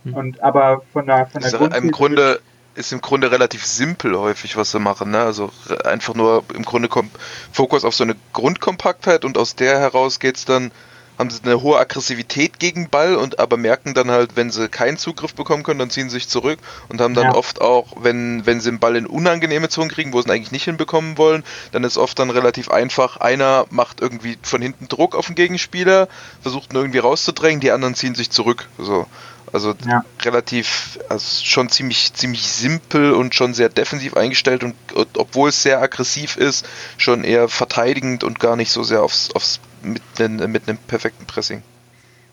[0.06, 0.14] Hm.
[0.14, 2.40] Und aber von der, von der Im Grunde
[2.76, 5.12] ist im Grunde relativ simpel häufig, was sie machen.
[5.12, 5.20] Ne?
[5.20, 5.52] Also
[5.84, 7.12] einfach nur im Grunde kommt
[7.52, 10.72] Fokus auf so eine Grundkompaktheit und aus der heraus geht es dann,
[11.18, 14.98] haben sie eine hohe Aggressivität gegen Ball und aber merken dann halt, wenn sie keinen
[14.98, 17.36] Zugriff bekommen können, dann ziehen sie sich zurück und haben dann ja.
[17.36, 20.52] oft auch, wenn, wenn sie den Ball in unangenehme Zonen kriegen, wo sie ihn eigentlich
[20.52, 25.16] nicht hinbekommen wollen, dann ist oft dann relativ einfach, einer macht irgendwie von hinten Druck
[25.16, 26.10] auf den Gegenspieler,
[26.42, 28.68] versucht ihn irgendwie rauszudrängen, die anderen ziehen sich zurück.
[28.78, 29.08] So.
[29.56, 30.04] Also ja.
[30.22, 35.64] relativ, also schon ziemlich, ziemlich simpel und schon sehr defensiv eingestellt und, und, obwohl es
[35.64, 40.68] sehr aggressiv ist, schon eher verteidigend und gar nicht so sehr aufs, aufs mit, mit
[40.68, 41.64] einem perfekten Pressing.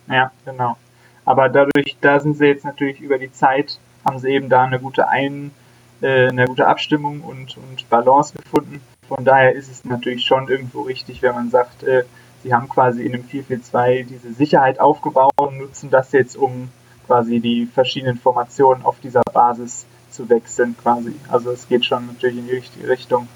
[0.08, 0.76] Ja, genau.
[1.24, 4.80] Aber dadurch, da sind sie jetzt natürlich über die Zeit, haben sie eben da eine
[4.80, 5.52] gute Ein,
[6.00, 8.80] äh, eine gute Abstimmung und, und Balance gefunden.
[9.06, 12.02] Von daher ist es natürlich schon irgendwo richtig, wenn man sagt, äh,
[12.42, 16.70] sie haben quasi in einem 4-4-2 diese Sicherheit aufgebaut und nutzen das jetzt, um
[17.06, 21.14] quasi die verschiedenen Formationen auf dieser Basis zu wechseln quasi.
[21.28, 23.28] Also es geht schon natürlich in die richtige Richtung.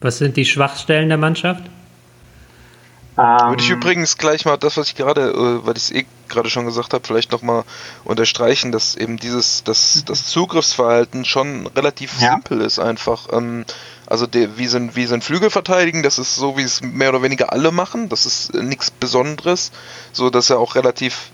[0.00, 1.64] Was sind die Schwachstellen der Mannschaft?
[3.16, 6.04] Ähm, Würde ich übrigens gleich mal das, was ich gerade, äh, weil ich es eh
[6.28, 7.62] gerade schon gesagt habe, vielleicht nochmal
[8.04, 12.32] unterstreichen, dass eben dieses, das, das Zugriffsverhalten schon relativ ja.
[12.32, 13.28] simpel ist einfach.
[13.32, 13.64] Ähm,
[14.06, 17.22] also der, wie sind wie sind Flügel verteidigen, das ist so, wie es mehr oder
[17.22, 19.70] weniger alle machen, das ist nichts Besonderes,
[20.12, 21.30] so dass er auch relativ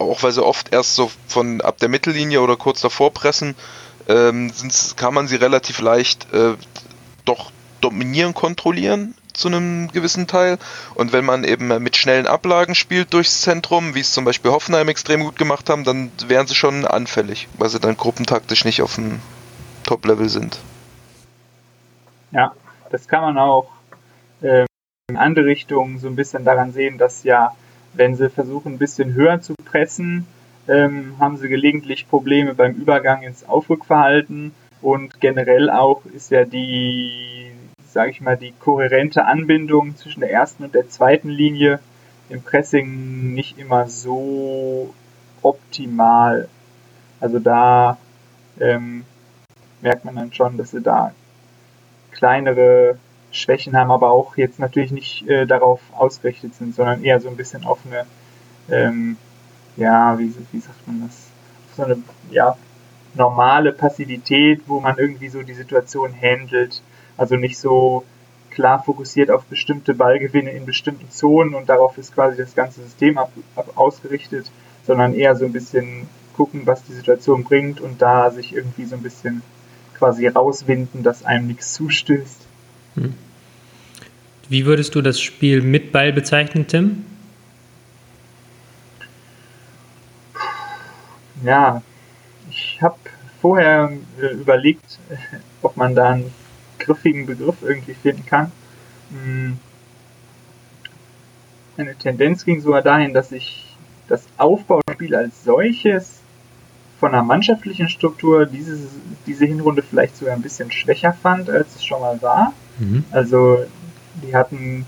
[0.00, 3.54] auch weil sie oft erst so von ab der Mittellinie oder kurz davor pressen,
[4.08, 4.50] ähm,
[4.96, 6.54] kann man sie relativ leicht äh,
[7.24, 10.58] doch dominieren, kontrollieren zu einem gewissen Teil.
[10.94, 14.88] Und wenn man eben mit schnellen Ablagen spielt durchs Zentrum, wie es zum Beispiel Hoffenheim
[14.88, 18.96] extrem gut gemacht haben, dann wären sie schon anfällig, weil sie dann gruppentaktisch nicht auf
[18.96, 19.20] dem
[19.84, 20.58] Top-Level sind.
[22.32, 22.52] Ja,
[22.90, 23.68] das kann man auch
[24.42, 24.66] äh,
[25.08, 27.54] in andere Richtungen so ein bisschen daran sehen, dass ja,
[27.92, 30.26] wenn sie versuchen, ein bisschen höher zu pressen,
[30.68, 37.50] ähm, haben sie gelegentlich Probleme beim Übergang ins Aufrückverhalten und generell auch ist ja die,
[37.86, 41.80] sage ich mal, die kohärente Anbindung zwischen der ersten und der zweiten Linie
[42.28, 44.94] im Pressing nicht immer so
[45.42, 46.48] optimal.
[47.20, 47.98] Also da
[48.60, 49.04] ähm,
[49.82, 51.12] merkt man dann schon, dass sie da
[52.12, 52.98] kleinere
[53.32, 57.36] Schwächen haben, aber auch jetzt natürlich nicht äh, darauf ausgerichtet sind, sondern eher so ein
[57.36, 58.06] bisschen auf eine,
[58.70, 59.16] ähm,
[59.76, 61.28] ja, wie, wie sagt man das,
[61.76, 61.98] so eine,
[62.30, 62.56] ja,
[63.14, 66.82] normale Passivität, wo man irgendwie so die Situation handelt,
[67.16, 68.04] also nicht so
[68.50, 73.18] klar fokussiert auf bestimmte Ballgewinne in bestimmten Zonen und darauf ist quasi das ganze System
[73.18, 74.50] ab, ab ausgerichtet,
[74.86, 78.96] sondern eher so ein bisschen gucken, was die Situation bringt und da sich irgendwie so
[78.96, 79.42] ein bisschen
[79.98, 82.46] quasi rauswinden, dass einem nichts zustößt.
[82.94, 83.14] Hm.
[84.48, 87.04] Wie würdest du das Spiel mit Ball bezeichnen, Tim?
[91.44, 91.82] Ja,
[92.50, 92.98] ich habe
[93.40, 94.98] vorher äh, überlegt,
[95.62, 96.32] ob man da einen
[96.78, 98.52] griffigen Begriff irgendwie finden kann.
[99.10, 99.58] Hm.
[101.76, 103.76] Eine Tendenz ging sogar dahin, dass ich
[104.08, 106.19] das Aufbauspiel als solches
[107.00, 108.78] von der mannschaftlichen Struktur diese,
[109.26, 112.52] diese Hinrunde vielleicht sogar ein bisschen schwächer fand, als es schon mal war.
[112.78, 113.04] Mhm.
[113.10, 113.64] Also
[114.22, 114.86] die hatten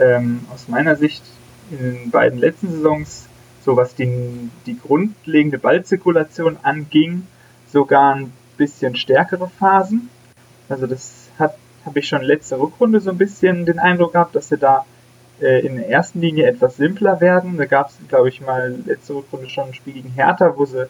[0.00, 1.22] ähm, aus meiner Sicht
[1.70, 3.26] in den beiden letzten Saisons,
[3.64, 7.26] so was die, die grundlegende Ballzirkulation anging,
[7.70, 10.08] sogar ein bisschen stärkere Phasen.
[10.68, 14.48] Also das hat habe ich schon letzte Rückrunde so ein bisschen den Eindruck gehabt, dass
[14.48, 14.84] sie da
[15.40, 17.56] äh, in der ersten Linie etwas simpler werden.
[17.56, 20.88] Da gab es, glaube ich, mal letzte Rückrunde schon ein Spiel gegen Hertha, wo sie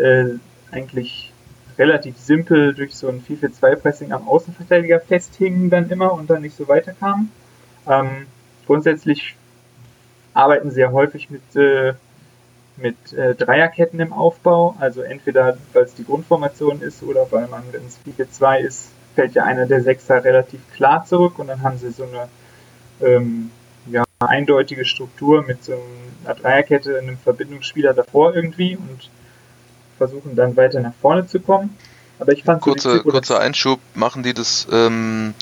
[0.00, 0.38] äh,
[0.70, 1.32] eigentlich
[1.78, 6.68] relativ simpel durch so ein 4-4-2-Pressing am Außenverteidiger festhingen dann immer und dann nicht so
[6.68, 7.30] weiterkamen.
[7.88, 8.26] Ähm,
[8.66, 9.36] grundsätzlich
[10.34, 11.94] arbeiten sie ja häufig mit, äh,
[12.76, 17.62] mit äh, Dreierketten im Aufbau, also entweder weil es die Grundformation ist oder weil man,
[17.72, 21.78] wenn es 4-4-2 ist, fällt ja einer der Sechser relativ klar zurück und dann haben
[21.78, 22.28] sie so eine
[23.00, 23.50] ähm,
[23.86, 25.74] ja, eindeutige Struktur mit so
[26.24, 29.10] einer Dreierkette, einem Verbindungsspieler davor irgendwie und
[30.00, 31.76] versuchen dann weiter nach vorne zu kommen.
[32.18, 35.34] Aber ich fand Kurze, so kurzer Einschub, machen die das, ähm,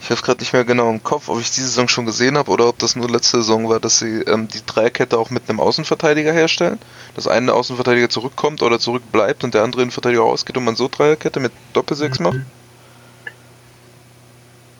[0.00, 2.52] ich habe gerade nicht mehr genau im Kopf, ob ich diese Saison schon gesehen habe
[2.52, 5.58] oder ob das nur letzte Saison war, dass sie ähm, die Dreierkette auch mit einem
[5.58, 6.78] Außenverteidiger herstellen.
[7.16, 11.40] Dass ein Außenverteidiger zurückkommt oder zurückbleibt und der andere Innenverteidiger rausgeht und man so Dreierkette
[11.40, 12.24] mit Doppelsechs mhm.
[12.24, 12.36] macht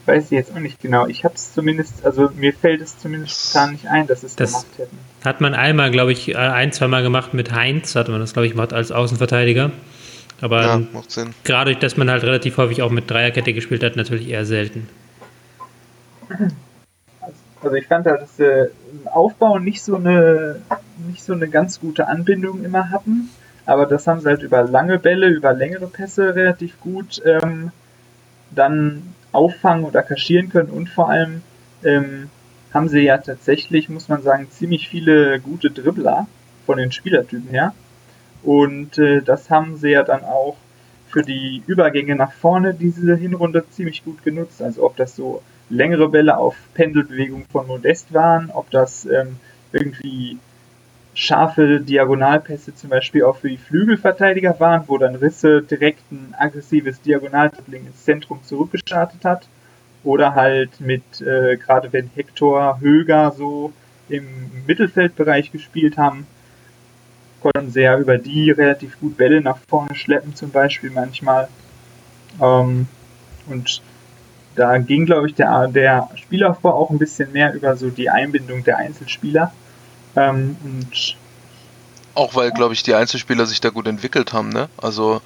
[0.06, 1.06] weiß ich jetzt auch nicht genau.
[1.06, 4.52] Ich habe es zumindest, also mir fällt es zumindest gar nicht ein, dass es das
[4.52, 4.98] gemacht hätten.
[5.24, 8.32] Hat man einmal, glaube ich, äh, ein, zwei Mal gemacht mit Heinz, hat man das,
[8.32, 9.70] glaube ich, gemacht als Außenverteidiger.
[10.40, 10.82] Aber ja,
[11.44, 14.88] gerade, dass man halt relativ häufig auch mit Dreierkette gespielt hat, natürlich eher selten.
[17.62, 18.68] Also ich fand halt, dass der
[19.06, 20.60] Aufbau nicht so eine
[21.08, 23.30] nicht so eine ganz gute Anbindung immer hatten,
[23.64, 27.72] aber das haben sie halt über lange Bälle, über längere Pässe relativ gut ähm,
[28.50, 31.42] dann auffangen oder kaschieren können und vor allem
[31.84, 32.30] ähm,
[32.72, 36.26] haben sie ja tatsächlich, muss man sagen, ziemlich viele gute Dribbler
[36.66, 37.74] von den Spielertypen her.
[38.42, 40.56] Und äh, das haben sie ja dann auch
[41.08, 44.60] für die Übergänge nach vorne diese Hinrunde ziemlich gut genutzt.
[44.60, 49.36] Also ob das so längere Bälle auf Pendelbewegung von Modest waren, ob das ähm,
[49.72, 50.38] irgendwie
[51.16, 57.00] scharfe Diagonalpässe zum Beispiel auch für die Flügelverteidiger waren, wo dann Risse direkt ein aggressives
[57.00, 59.48] Diagonaldribbling ins Zentrum zurückgestartet hat.
[60.04, 63.72] Oder halt mit, äh, gerade wenn Hector, Höger so
[64.08, 64.26] im
[64.66, 66.26] Mittelfeldbereich gespielt haben,
[67.40, 71.48] konnten sie ja über die relativ gut Bälle nach vorne schleppen, zum Beispiel manchmal.
[72.40, 72.86] Ähm,
[73.46, 73.82] und
[74.54, 78.64] da ging, glaube ich, der, der Spielaufbau auch ein bisschen mehr über so die Einbindung
[78.64, 79.52] der Einzelspieler.
[80.16, 81.16] Ähm, und
[82.14, 84.68] auch weil, glaube ich, die Einzelspieler sich da gut entwickelt haben, ne?
[84.78, 85.20] Also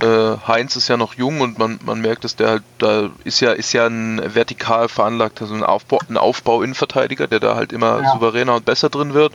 [0.00, 3.40] äh, Heinz ist ja noch jung und man, man merkt, dass der halt, da ist
[3.40, 8.02] ja, ist ja ein vertikal veranlagter, so ein Aufbau, ein Aufbau-Innenverteidiger, der da halt immer
[8.02, 8.12] ja.
[8.12, 9.34] souveräner und besser drin wird.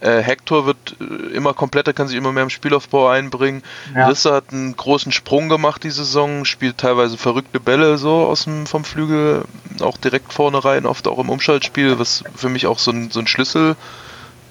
[0.00, 3.62] Äh, Hector wird äh, immer kompletter, kann sich immer mehr im Spielaufbau einbringen.
[3.94, 4.06] Ja.
[4.06, 8.66] Risse hat einen großen Sprung gemacht die Saison, spielt teilweise verrückte Bälle so aus dem
[8.66, 9.44] vom Flügel,
[9.80, 13.20] auch direkt vorne rein, oft auch im Umschaltspiel, was für mich auch so ein, so
[13.20, 13.76] ein Schlüssel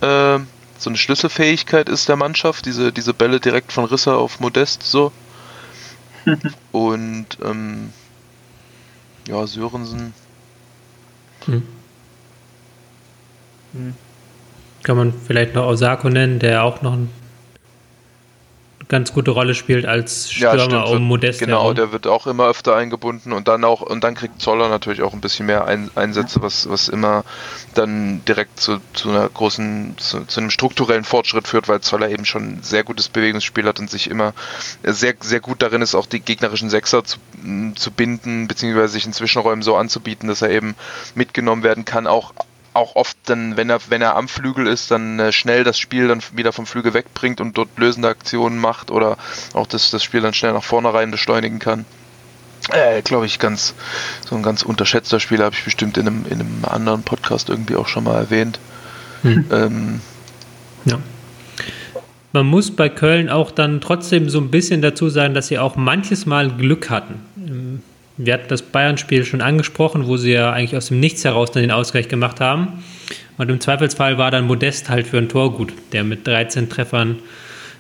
[0.02, 0.40] äh,
[0.78, 5.12] so eine Schlüsselfähigkeit ist der Mannschaft, diese, diese Bälle direkt von Risse auf Modest so.
[6.72, 7.92] und ähm,
[9.28, 10.14] ja, Sörensen.
[11.46, 11.64] Hm.
[13.74, 13.96] Hm.
[14.84, 17.10] Kann man vielleicht noch Osako nennen, der auch noch ein
[18.92, 21.40] ganz gute Rolle spielt als Stürmer ja, um Modest.
[21.40, 21.76] Genau, herum.
[21.76, 25.14] der wird auch immer öfter eingebunden und dann auch und dann kriegt Zoller natürlich auch
[25.14, 27.24] ein bisschen mehr ein, Einsätze, was, was immer
[27.74, 32.26] dann direkt zu, zu einer großen, zu, zu, einem strukturellen Fortschritt führt, weil Zoller eben
[32.26, 34.34] schon ein sehr gutes Bewegungsspiel hat und sich immer
[34.84, 37.18] sehr, sehr gut darin ist, auch die gegnerischen Sechser zu,
[37.76, 40.76] zu binden, beziehungsweise sich in Zwischenräumen so anzubieten, dass er eben
[41.16, 42.34] mitgenommen werden kann, auch
[42.74, 46.08] auch oft dann, wenn er, wenn er am Flügel ist, dann äh, schnell das Spiel
[46.08, 49.18] dann wieder vom Flügel wegbringt und dort lösende Aktionen macht oder
[49.54, 51.86] auch das, das Spiel dann schnell nach vorne rein beschleunigen kann.
[52.70, 53.74] Äh, glaube ich, ganz,
[54.28, 57.76] so ein ganz unterschätzter Spieler, habe ich bestimmt in einem, in einem anderen Podcast irgendwie
[57.76, 58.60] auch schon mal erwähnt.
[59.24, 59.46] Hm.
[59.52, 60.02] Ähm,
[60.86, 61.00] ja.
[62.34, 65.76] Man muss bei Köln auch dann trotzdem so ein bisschen dazu sagen, dass sie auch
[65.76, 67.20] manches Mal Glück hatten
[68.17, 71.63] wir hatten das Bayern-Spiel schon angesprochen, wo sie ja eigentlich aus dem Nichts heraus dann
[71.63, 72.84] den Ausgleich gemacht haben.
[73.38, 77.19] Und im Zweifelsfall war dann Modest halt für ein Tor gut, der mit 13 Treffern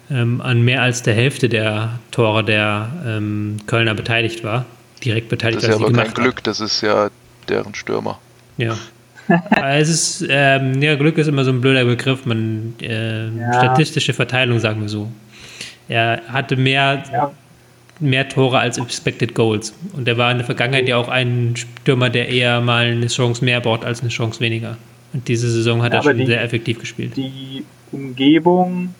[0.09, 4.65] ähm, an mehr als der Hälfte der Tore der ähm, Kölner beteiligt war.
[5.03, 5.63] Direkt beteiligt.
[5.63, 7.09] Das ist ja aber kein Glück, das ist ja
[7.47, 8.19] deren Stürmer.
[8.57, 8.77] Ja.
[9.63, 13.53] es ist, ähm, ja, Glück ist immer so ein blöder Begriff, man, äh, ja.
[13.53, 15.11] statistische Verteilung, sagen wir so.
[15.87, 17.31] Er hatte mehr ja
[18.01, 19.73] mehr Tore als Expected Goals.
[19.93, 23.45] Und er war in der Vergangenheit ja auch ein Stürmer, der eher mal eine Chance
[23.45, 24.77] mehr baut als eine Chance weniger.
[25.13, 27.15] Und diese Saison hat ja, er schon die, sehr effektiv gespielt.
[27.15, 28.95] Die Umgebung,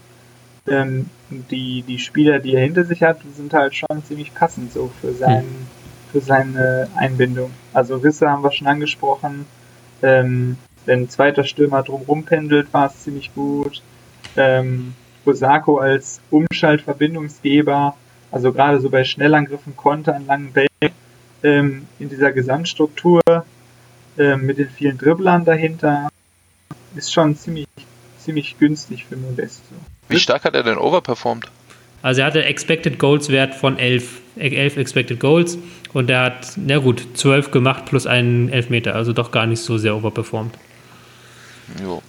[0.67, 4.91] ähm, die, die Spieler, die er hinter sich hat, sind halt schon ziemlich passend so
[5.01, 5.67] für, sein, hm.
[6.11, 7.51] für seine Einbindung.
[7.73, 9.45] Also Risse haben wir schon angesprochen.
[10.03, 13.81] Ähm, wenn ein zweiter Stürmer drumherum pendelt, war es ziemlich gut.
[14.35, 14.93] Ähm,
[15.25, 17.95] Osako als Umschaltverbindungsgeber
[18.31, 20.69] also gerade so bei Schnellangriffen, Konter an langen Bällen,
[21.43, 23.21] ähm, in dieser Gesamtstruktur
[24.17, 26.09] ähm, mit den vielen Dribblern dahinter,
[26.95, 27.67] ist schon ziemlich,
[28.19, 29.75] ziemlich günstig für Modesto.
[30.09, 31.49] Wie stark hat er denn overperformed?
[32.01, 35.57] Also er hatte Expected Goals Wert von 11, 11 Expected Goals
[35.93, 39.77] und er hat, na gut, 12 gemacht plus einen Elfmeter, also doch gar nicht so
[39.77, 40.57] sehr overperformed.
[41.81, 42.01] Jo.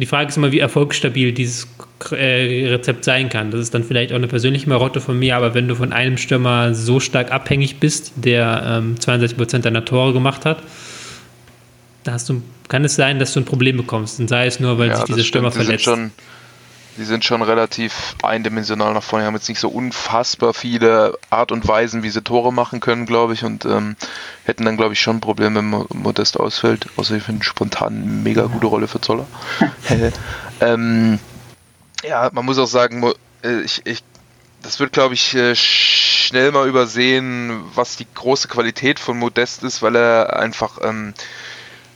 [0.00, 1.68] Die Frage ist immer, wie erfolgsstabil dieses
[2.12, 3.50] äh, Rezept sein kann.
[3.50, 6.16] Das ist dann vielleicht auch eine persönliche Marotte von mir, aber wenn du von einem
[6.16, 10.62] Stürmer so stark abhängig bist, der ähm, 62% deiner Tore gemacht hat,
[12.04, 14.20] da hast du, kann es sein, dass du ein Problem bekommst.
[14.20, 15.84] Und sei es nur, weil ja, sich diese Stürmer verletzt.
[15.84, 16.12] Schon,
[16.96, 19.24] die sind schon relativ eindimensional nach vorne.
[19.24, 23.06] Die haben jetzt nicht so unfassbar viele Art und Weisen, wie sie Tore machen können,
[23.06, 23.96] glaube ich, und ähm,
[24.44, 26.86] hätten dann, glaube ich, schon Probleme, wenn Modest ausfällt.
[26.96, 29.26] Außer ich finde spontan eine mega gute Rolle für Zoller.
[30.60, 31.18] ähm,
[32.02, 34.02] ja, man muss auch sagen, äh, ich, ich,
[34.62, 39.82] das wird, glaube ich, äh, schnell mal übersehen, was die große Qualität von Modest ist,
[39.82, 41.14] weil er einfach ähm,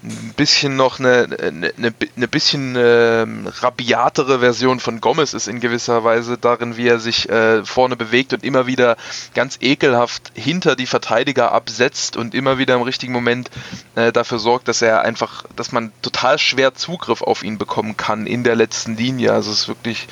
[0.04, 3.26] ein bisschen noch eine, eine, eine bisschen äh,
[3.60, 8.34] rabiatere Version von Gomez ist in gewisser Weise darin, wie er sich äh, vorne bewegt
[8.34, 8.96] und immer wieder
[9.34, 13.50] ganz ekelhaft hinter die Verteidiger absetzt und immer wieder im richtigen Moment
[13.94, 18.26] äh, dafür sorgt, dass er einfach, dass man total schwer Zugriff auf ihn bekommen kann
[18.26, 19.32] in der letzten Linie.
[19.32, 20.08] Also es ist wirklich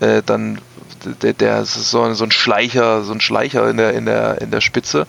[0.00, 0.60] äh, dann
[1.22, 4.50] der, der ist so, so, ein Schleicher, so ein Schleicher in der, in der, in
[4.50, 5.06] der Spitze.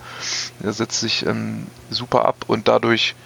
[0.62, 3.16] Der setzt sich ähm, super ab und dadurch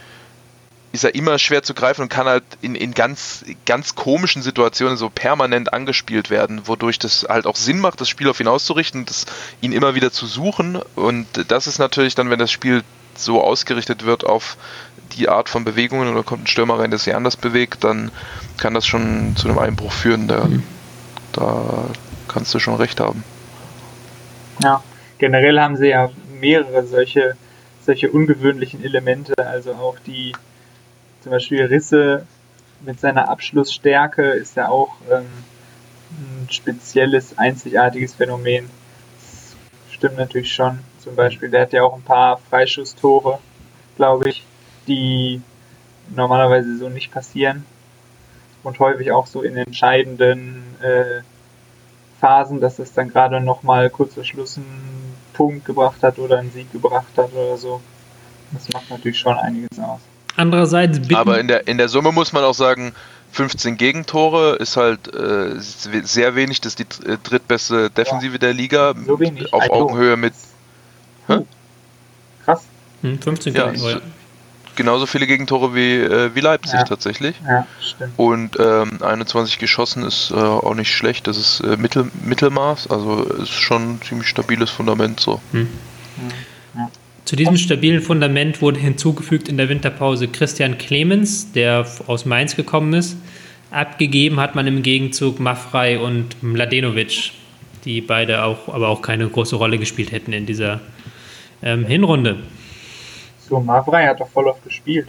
[0.92, 4.98] ist er immer schwer zu greifen und kann halt in, in ganz, ganz komischen Situationen
[4.98, 9.06] so permanent angespielt werden, wodurch das halt auch Sinn macht, das Spiel auf ihn auszurichten,
[9.06, 9.24] das,
[9.62, 10.80] ihn immer wieder zu suchen.
[10.94, 12.82] Und das ist natürlich dann, wenn das Spiel
[13.14, 14.58] so ausgerichtet wird auf
[15.16, 18.10] die Art von Bewegungen oder kommt ein Stürmer rein, der sich anders bewegt, dann
[18.58, 20.28] kann das schon zu einem Einbruch führen.
[20.28, 20.62] Da, mhm.
[21.32, 21.86] da
[22.28, 23.24] kannst du schon recht haben.
[24.62, 24.82] Ja,
[25.18, 27.36] generell haben sie ja mehrere solche,
[27.84, 30.32] solche ungewöhnlichen Elemente, also auch die
[31.22, 32.26] zum Beispiel Risse
[32.80, 35.26] mit seiner Abschlussstärke ist ja auch ähm,
[36.10, 38.68] ein spezielles, einzigartiges Phänomen.
[39.20, 40.80] Das stimmt natürlich schon.
[40.98, 43.38] Zum Beispiel, der hat ja auch ein paar Freischusstore,
[43.96, 44.44] glaube ich,
[44.86, 45.40] die
[46.14, 47.64] normalerweise so nicht passieren.
[48.62, 51.22] Und häufig auch so in entscheidenden äh,
[52.20, 56.52] Phasen, dass es dann gerade nochmal kurz vor Schluss einen Punkt gebracht hat oder einen
[56.52, 57.80] Sieg gebracht hat oder so.
[58.52, 60.00] Das macht natürlich schon einiges aus.
[60.36, 62.94] Andererseits Aber in der, in der Summe muss man auch sagen,
[63.32, 66.60] 15 Gegentore ist halt äh, sehr wenig.
[66.60, 68.38] Das ist die äh, drittbeste Defensive ja.
[68.38, 68.94] der Liga.
[69.06, 69.52] So wenig.
[69.52, 70.34] Auf also, Augenhöhe mit.
[71.26, 71.38] Hä?
[72.44, 72.62] Krass.
[73.00, 74.02] Hm, 15 ja, Gegentore.
[74.76, 76.84] genauso viele Gegentore wie, äh, wie Leipzig Ja.
[76.84, 77.34] tatsächlich.
[77.46, 78.12] Ja, stimmt.
[78.18, 81.26] Und ähm, 21 geschossen ist äh, auch nicht schlecht.
[81.26, 85.40] Das ist äh, Mittel, Mittelmaß, also ist schon ein ziemlich stabiles Fundament so.
[85.52, 85.68] Hm.
[87.24, 92.92] Zu diesem stabilen Fundament wurde hinzugefügt in der Winterpause Christian Clemens, der aus Mainz gekommen
[92.94, 93.16] ist.
[93.70, 97.32] Abgegeben hat man im Gegenzug Maffrey und Mladenovic,
[97.84, 100.80] die beide auch, aber auch keine große Rolle gespielt hätten in dieser
[101.62, 102.42] ähm, Hinrunde.
[103.48, 105.08] So, Mavrei hat doch voll oft gespielt.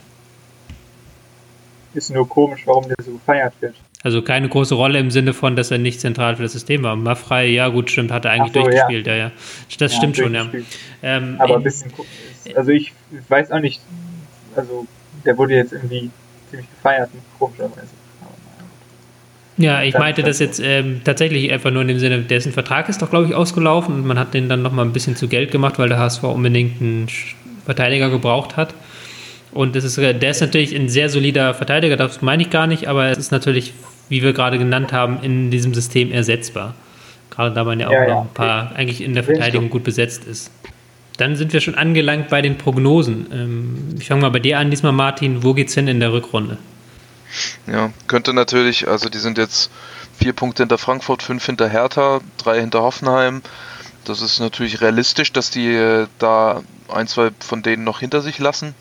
[1.93, 3.75] Ist nur komisch, warum der so gefeiert wird.
[4.03, 6.95] Also keine große Rolle im Sinne von, dass er nicht zentral für das System war.
[6.97, 9.31] Maffrey, ja gut, stimmt, hat er eigentlich so, durchgespielt, ja, ja.
[9.79, 10.45] Das Ja, stimmt schon, ja.
[11.01, 11.91] Ähm, Aber ein in- bisschen,
[12.55, 12.91] also ich
[13.29, 13.79] weiß auch nicht,
[14.55, 14.85] also
[15.25, 16.09] der wurde jetzt irgendwie
[16.49, 17.87] ziemlich gefeiert, komischerweise.
[19.55, 19.79] Naja.
[19.79, 23.01] Ja, ich meinte das jetzt ähm, tatsächlich einfach nur in dem Sinne, dessen Vertrag ist
[23.01, 25.79] doch, glaube ich, ausgelaufen und man hat den dann nochmal ein bisschen zu Geld gemacht,
[25.79, 27.07] weil der HSV unbedingt einen
[27.63, 28.73] Verteidiger gebraucht hat.
[29.51, 32.87] Und das ist, der ist natürlich ein sehr solider Verteidiger, das meine ich gar nicht,
[32.87, 33.73] aber es ist natürlich,
[34.09, 36.75] wie wir gerade genannt haben, in diesem System ersetzbar.
[37.29, 38.21] Gerade da man ja auch Ja, noch ja.
[38.21, 39.23] ein paar eigentlich in der.
[39.23, 40.51] Verteidigung gut besetzt ist.
[41.17, 43.27] Dann sind wir schon angelangt bei den Prognosen.
[43.31, 45.43] Ähm, ich fange mal bei dir an, diesmal Martin.
[45.43, 46.57] Wo geht's hin in der Rückrunde?
[47.65, 49.71] Ja, könnte natürlich, also die sind jetzt
[50.19, 53.41] vier Punkte hinter Frankfurt, fünf hinter Hertha, drei hinter Hoffenheim.
[54.05, 58.37] Das ist natürlich realistisch, dass die äh, da ein, zwei von denen noch hinter sich
[58.39, 58.75] lassen.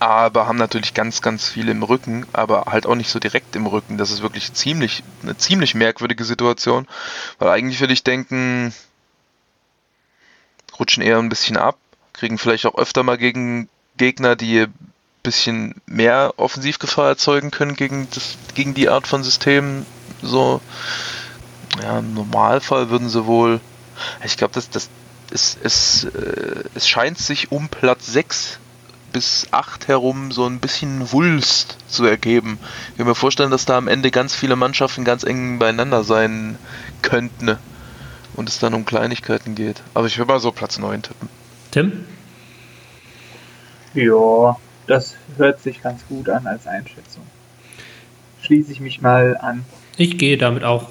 [0.00, 3.66] Aber haben natürlich ganz, ganz viel im Rücken, aber halt auch nicht so direkt im
[3.66, 3.98] Rücken.
[3.98, 6.86] Das ist wirklich ziemlich, eine ziemlich merkwürdige Situation.
[7.38, 8.72] Weil eigentlich würde ich denken,
[10.78, 11.76] rutschen eher ein bisschen ab,
[12.12, 14.74] kriegen vielleicht auch öfter mal gegen Gegner, die ein
[15.24, 19.84] bisschen mehr Offensivgefahr erzeugen können gegen, das, gegen die Art von System.
[20.22, 20.60] So,
[21.82, 23.60] ja, im Normalfall würden sie wohl,
[24.24, 24.88] ich glaube, das, das,
[25.30, 28.60] es, es, äh, es scheint sich um Platz 6
[29.12, 32.58] bis 8 herum so ein bisschen Wulst zu ergeben.
[32.90, 36.58] Ich kann mir vorstellen, dass da am Ende ganz viele Mannschaften ganz eng beieinander sein
[37.02, 37.56] könnten
[38.34, 39.82] und es dann um Kleinigkeiten geht.
[39.94, 41.28] Aber ich würde mal so Platz 9 tippen.
[41.70, 42.04] Tim?
[43.94, 44.56] Ja,
[44.86, 47.24] das hört sich ganz gut an als Einschätzung.
[48.42, 49.64] Schließe ich mich mal an.
[49.96, 50.90] Ich gehe damit auch,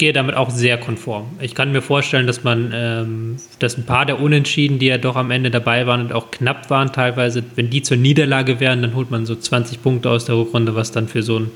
[0.00, 1.26] gehe damit auch sehr konform.
[1.40, 5.14] Ich kann mir vorstellen, dass man, ähm, dass ein paar der Unentschieden, die ja doch
[5.14, 8.94] am Ende dabei waren und auch knapp waren teilweise, wenn die zur Niederlage wären, dann
[8.94, 11.50] holt man so 20 Punkte aus der Rückrunde, was dann für so einen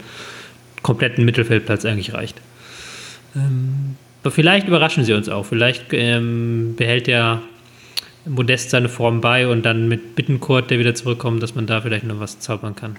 [0.82, 2.36] kompletten Mittelfeldplatz eigentlich reicht.
[3.34, 5.46] Ähm, aber vielleicht überraschen sie uns auch.
[5.46, 7.40] Vielleicht ähm, behält ja
[8.26, 12.04] Modest seine Form bei und dann mit Bittenkurt, der wieder zurückkommt, dass man da vielleicht
[12.04, 12.96] noch was zaubern kann.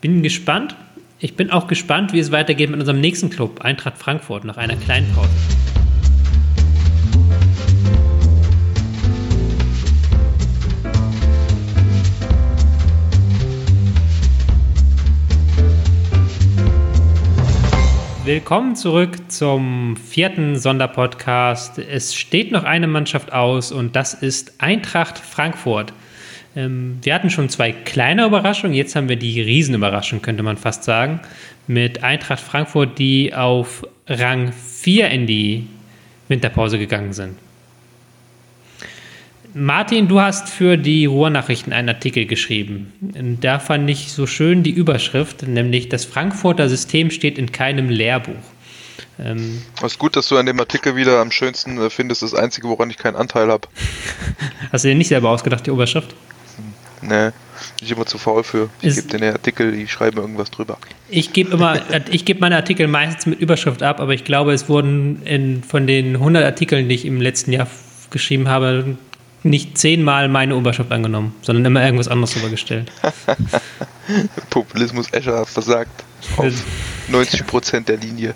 [0.00, 0.74] Bin gespannt.
[1.22, 4.74] Ich bin auch gespannt, wie es weitergeht mit unserem nächsten Club, Eintracht Frankfurt, nach einer
[4.76, 5.28] kleinen Pause.
[18.24, 21.80] Willkommen zurück zum vierten Sonderpodcast.
[21.80, 25.92] Es steht noch eine Mannschaft aus und das ist Eintracht Frankfurt.
[26.56, 30.84] Ähm, wir hatten schon zwei kleine Überraschungen, jetzt haben wir die Riesenüberraschung, könnte man fast
[30.84, 31.20] sagen,
[31.66, 35.66] mit Eintracht Frankfurt, die auf Rang 4 in die
[36.28, 37.36] Winterpause gegangen sind.
[39.52, 42.92] Martin, du hast für die Ruhrnachrichten einen Artikel geschrieben.
[43.40, 48.34] Da fand ich so schön die Überschrift, nämlich das Frankfurter System steht in keinem Lehrbuch.
[49.18, 52.22] Ähm, Es ist gut, dass du an dem Artikel wieder am schönsten äh, findest.
[52.22, 53.66] Das Einzige, woran ich keinen Anteil habe.
[54.72, 56.14] hast du dir nicht selber ausgedacht, die Überschrift?
[57.10, 57.32] Nee, bin
[57.82, 58.70] ich immer zu faul für.
[58.80, 60.78] Ich gebe den Artikel, die schreiben irgendwas drüber.
[61.08, 61.80] Ich gebe immer,
[62.10, 65.88] ich gebe meine Artikel meistens mit Überschrift ab, aber ich glaube, es wurden in, von
[65.88, 67.66] den 100 Artikeln, die ich im letzten Jahr
[68.10, 68.96] geschrieben habe,
[69.42, 72.92] nicht zehnmal meine Überschrift angenommen, sondern immer irgendwas anderes drüber gestellt.
[74.50, 76.04] Populismus Escher hat versagt.
[76.36, 76.52] Auf
[77.10, 78.34] 90% der Linie.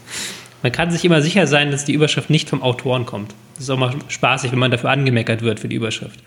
[0.62, 3.34] Man kann sich immer sicher sein, dass die Überschrift nicht vom Autoren kommt.
[3.54, 6.18] Das ist auch mal spaßig, wenn man dafür angemeckert wird für die Überschrift.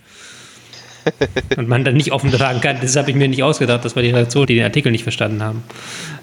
[1.57, 4.03] Und man dann nicht offen sagen kann, das habe ich mir nicht ausgedacht, das war
[4.03, 5.63] die Redaktion, die den Artikel nicht verstanden haben.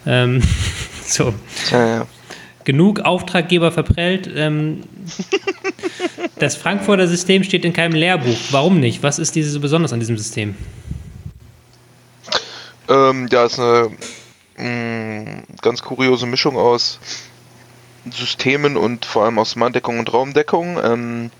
[0.06, 0.42] Ähm,
[1.06, 1.34] so.
[1.68, 2.06] Tja, ja.
[2.64, 4.30] genug Auftraggeber verprellt.
[4.34, 4.82] Ähm,
[6.38, 8.38] das Frankfurter System steht in keinem Lehrbuch.
[8.50, 9.02] Warum nicht?
[9.02, 10.56] Was ist diese so besonders an diesem System?
[12.88, 13.90] Ähm, ja, ist eine
[14.56, 17.00] mh, ganz kuriose Mischung aus
[18.10, 20.78] Systemen und vor allem aus Manndeckung und Raumdeckung.
[20.82, 21.30] Ähm,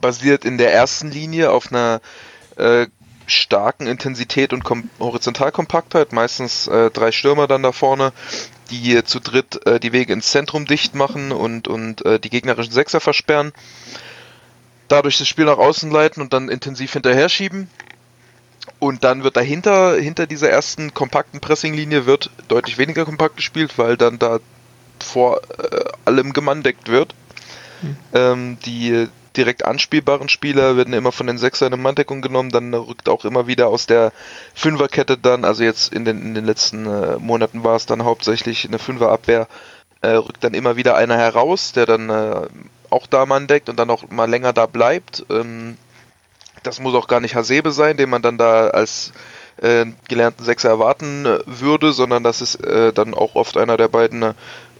[0.00, 2.00] basiert in der ersten Linie auf einer
[2.56, 2.86] äh,
[3.26, 6.12] starken Intensität und Kom Horizontalkompaktheit.
[6.12, 8.12] Meistens äh, drei Stürmer dann da vorne,
[8.70, 12.72] die zu dritt äh, die Wege ins Zentrum dicht machen und, und äh, die gegnerischen
[12.72, 13.52] Sechser versperren.
[14.88, 17.68] Dadurch das Spiel nach außen leiten und dann intensiv hinterher schieben.
[18.78, 23.96] und dann wird dahinter, hinter dieser ersten kompakten Pressinglinie wird deutlich weniger kompakt gespielt, weil
[23.96, 24.38] dann da
[25.00, 27.14] vor äh, allem gemandeckt wird.
[27.82, 27.96] Mhm.
[28.12, 33.08] Ähm, die direkt anspielbaren Spieler werden immer von den Sechsern in Manndeckung genommen, dann rückt
[33.08, 34.12] auch immer wieder aus der
[34.54, 38.66] Fünferkette dann, also jetzt in den, in den letzten äh, Monaten war es dann hauptsächlich
[38.66, 39.48] eine Fünferabwehr,
[40.02, 42.46] äh, rückt dann immer wieder einer heraus, der dann äh,
[42.90, 45.24] auch da Mann deckt und dann auch mal länger da bleibt.
[45.30, 45.76] Ähm,
[46.62, 49.12] das muss auch gar nicht Hasebe sein, den man dann da als
[49.56, 53.88] äh, gelernten Sechser erwarten äh, würde, sondern das ist äh, dann auch oft einer der
[53.88, 54.34] beiden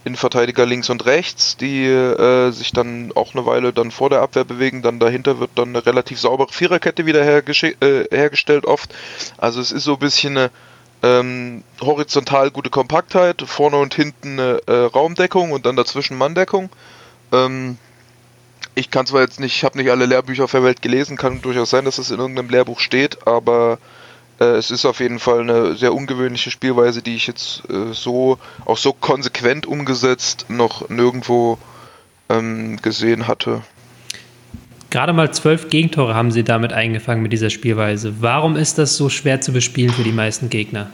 [0.04, 4.44] Innenverteidiger links und rechts, die äh, sich dann auch eine Weile dann vor der Abwehr
[4.44, 4.82] bewegen.
[4.82, 8.92] Dann dahinter wird dann eine relativ saubere Viererkette wieder äh, hergestellt oft.
[9.38, 10.50] Also es ist so ein bisschen eine
[11.02, 16.70] ähm, horizontal gute Kompaktheit, vorne und hinten eine äh, Raumdeckung und dann dazwischen Manndeckung.
[17.32, 17.78] Ähm,
[18.74, 21.42] ich kann zwar jetzt nicht, ich habe nicht alle Lehrbücher auf der Welt gelesen, kann
[21.42, 23.78] durchaus sein, dass es in irgendeinem Lehrbuch steht, aber
[24.44, 28.78] es ist auf jeden Fall eine sehr ungewöhnliche Spielweise, die ich jetzt äh, so, auch
[28.78, 31.58] so konsequent umgesetzt noch nirgendwo
[32.28, 33.62] ähm, gesehen hatte.
[34.90, 38.20] Gerade mal zwölf Gegentore haben sie damit eingefangen mit dieser Spielweise.
[38.20, 40.90] Warum ist das so schwer zu bespielen für die meisten Gegner?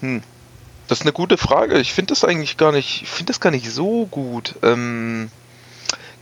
[0.00, 0.22] Hm.
[0.86, 1.78] Das ist eine gute Frage.
[1.78, 4.54] Ich finde das eigentlich gar nicht, ich finde das gar nicht so gut.
[4.62, 5.30] Ähm,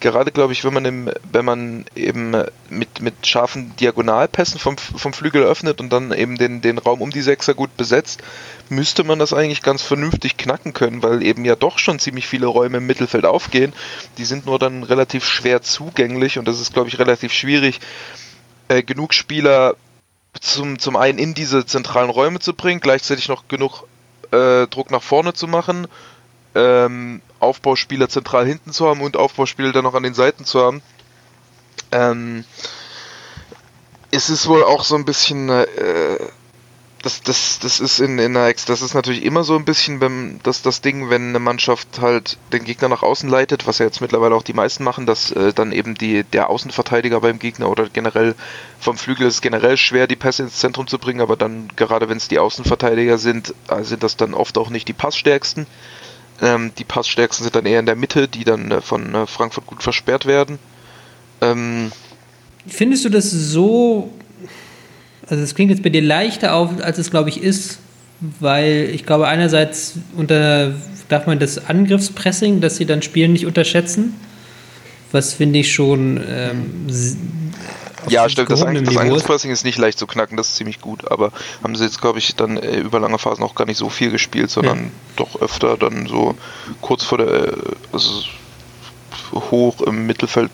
[0.02, 2.34] gerade glaube ich, wenn man im, wenn man eben
[2.68, 7.10] mit, mit scharfen Diagonalpässen vom, vom Flügel öffnet und dann eben den, den Raum um
[7.10, 8.22] die Sechser gut besetzt,
[8.68, 12.46] müsste man das eigentlich ganz vernünftig knacken können, weil eben ja doch schon ziemlich viele
[12.46, 13.72] Räume im Mittelfeld aufgehen.
[14.18, 17.80] Die sind nur dann relativ schwer zugänglich und das ist, glaube ich, relativ schwierig,
[18.68, 19.76] äh, genug Spieler
[20.40, 23.84] zum, zum einen in diese zentralen Räume zu bringen, gleichzeitig noch genug
[24.32, 25.86] äh, Druck nach vorne zu machen,
[26.54, 30.82] ähm, Aufbauspieler zentral hinten zu haben und Aufbauspieler dann noch an den Seiten zu haben.
[31.90, 32.44] Ähm,
[34.10, 35.66] es ist wohl auch so ein bisschen, äh,
[37.02, 39.98] das, das, das ist in, in der Ex, das ist natürlich immer so ein bisschen
[39.98, 43.86] beim, das, das Ding, wenn eine Mannschaft halt den Gegner nach außen leitet, was ja
[43.86, 47.68] jetzt mittlerweile auch die meisten machen, dass äh, dann eben die, der Außenverteidiger beim Gegner
[47.68, 48.34] oder generell
[48.78, 52.08] vom Flügel ist es generell schwer, die Pässe ins Zentrum zu bringen, aber dann, gerade
[52.08, 55.66] wenn es die Außenverteidiger sind, äh, sind das dann oft auch nicht die passstärksten.
[56.42, 59.66] Ähm, die passstärksten sind dann eher in der Mitte, die dann äh, von äh, Frankfurt
[59.66, 60.58] gut versperrt werden.
[61.40, 61.90] Ähm,
[62.66, 64.12] Findest du das so
[65.28, 67.78] also es klingt jetzt bei dir leichter auf, als es glaube ich ist,
[68.40, 70.74] weil ich glaube einerseits unter
[71.08, 74.14] darf man das Angriffspressing, das sie dann spielen, nicht unterschätzen.
[75.10, 76.86] Was finde ich schon ähm,
[78.08, 78.50] ja, stimmt.
[78.50, 81.10] Das, das Angriffspressing ist nicht leicht zu knacken, das ist ziemlich gut.
[81.10, 81.32] Aber
[81.62, 84.10] haben sie jetzt, glaube ich, dann äh, über lange Phasen auch gar nicht so viel
[84.10, 84.90] gespielt, sondern ja.
[85.16, 86.34] doch öfter dann so
[86.80, 87.52] kurz vor der, äh,
[87.92, 88.22] also
[89.32, 90.50] hoch im Mittelfeld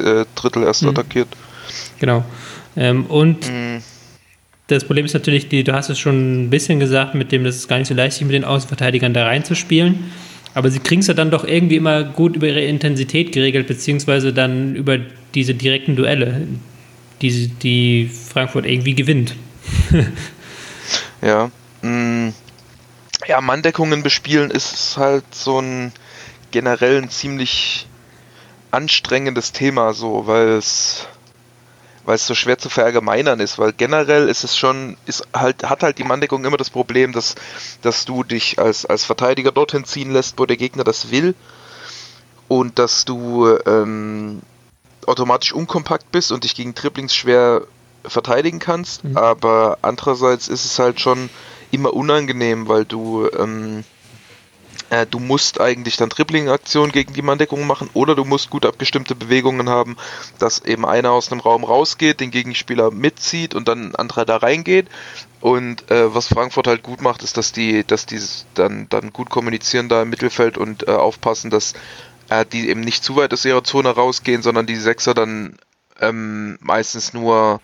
[0.00, 0.90] äh, Drittel erst mhm.
[0.90, 1.28] attackiert.
[1.98, 2.24] Genau.
[2.76, 3.82] Ähm, und mhm
[4.72, 7.56] das Problem ist natürlich, die, du hast es schon ein bisschen gesagt, mit dem, das
[7.56, 10.10] ist gar nicht so leicht, sich mit den Außenverteidigern da reinzuspielen.
[10.54, 14.32] Aber sie kriegen es ja dann doch irgendwie immer gut über ihre Intensität geregelt, beziehungsweise
[14.32, 14.98] dann über
[15.34, 16.46] diese direkten Duelle,
[17.22, 19.34] die, die Frankfurt irgendwie gewinnt.
[21.22, 21.50] ja.
[21.82, 22.34] Mh, mm,
[23.26, 25.92] ja, Manndeckungen bespielen ist halt so ein
[26.50, 27.86] generell ein ziemlich
[28.70, 31.06] anstrengendes Thema, so, weil es
[32.04, 35.84] weil es so schwer zu verallgemeinern ist, weil generell ist es schon, ist halt, hat
[35.84, 37.36] halt die Manndeckung immer das Problem, dass,
[37.80, 41.36] dass du dich als, als Verteidiger dorthin ziehen lässt, wo der Gegner das will
[42.48, 44.42] und dass du ähm,
[45.06, 47.62] automatisch unkompakt bist und dich gegen Triplings schwer
[48.04, 49.16] verteidigen kannst, mhm.
[49.16, 51.30] aber andererseits ist es halt schon
[51.70, 53.84] immer unangenehm, weil du ähm,
[54.92, 59.14] äh, du musst eigentlich dann Dribbling-Aktionen gegen die Manndeckung machen oder du musst gut abgestimmte
[59.14, 59.96] Bewegungen haben,
[60.38, 64.36] dass eben einer aus einem Raum rausgeht, den Gegenspieler mitzieht und dann ein anderer da
[64.36, 64.88] reingeht.
[65.40, 68.20] Und äh, was Frankfurt halt gut macht, ist, dass die, dass die
[68.54, 71.72] dann, dann gut kommunizieren da im Mittelfeld und äh, aufpassen, dass
[72.32, 75.56] äh, die eben nicht zu weit aus ihrer Zone rausgehen, sondern die Sechser dann
[76.00, 77.60] ähm, meistens nur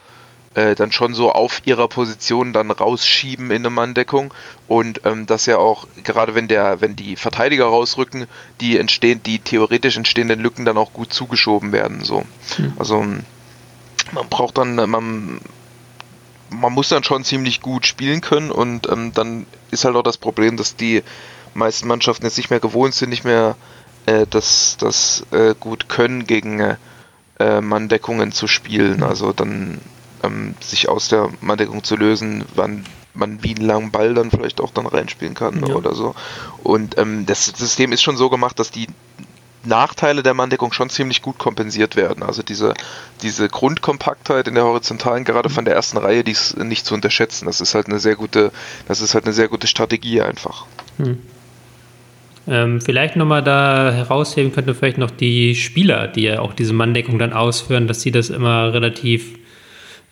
[0.54, 4.32] äh, dann schon so auf ihrer Position dann rausschieben in eine Manndeckung
[4.66, 8.26] und ähm, dass ja auch gerade wenn der wenn die Verteidiger rausrücken,
[8.60, 12.24] die entstehen die theoretisch entstehenden Lücken dann auch gut zugeschoben werden so.
[12.58, 12.72] Mhm.
[12.78, 13.00] Also
[14.12, 15.40] man braucht dann man
[16.50, 20.16] man muss dann schon ziemlich gut spielen können und ähm, dann ist halt auch das
[20.16, 21.02] Problem, dass die
[21.54, 23.56] meisten Mannschaften jetzt nicht mehr gewohnt sind, nicht mehr
[24.08, 26.76] äh, das, das äh, gut können gegen
[27.38, 29.02] äh, Manndeckungen zu spielen.
[29.02, 29.80] Also dann
[30.22, 32.84] ähm, sich aus der Manndeckung zu lösen, wann
[33.14, 35.74] man wie einen langen Ball dann vielleicht auch dann reinspielen kann ja.
[35.74, 36.14] oder so.
[36.62, 38.86] Und ähm, das System ist schon so gemacht, dass die
[39.64, 42.22] Nachteile der Manndeckung schon ziemlich gut kompensiert werden.
[42.22, 42.74] Also diese,
[43.22, 47.46] diese Grundkompaktheit in der horizontalen, gerade von der ersten Reihe, die ist nicht zu unterschätzen.
[47.46, 48.52] Das ist halt eine sehr gute,
[48.86, 50.64] das ist halt eine sehr gute Strategie einfach.
[50.98, 51.20] Hm.
[52.48, 57.18] Ähm, vielleicht nochmal da herausheben könnte vielleicht noch die Spieler, die ja auch diese Manndeckung
[57.18, 59.38] dann ausführen, dass sie das immer relativ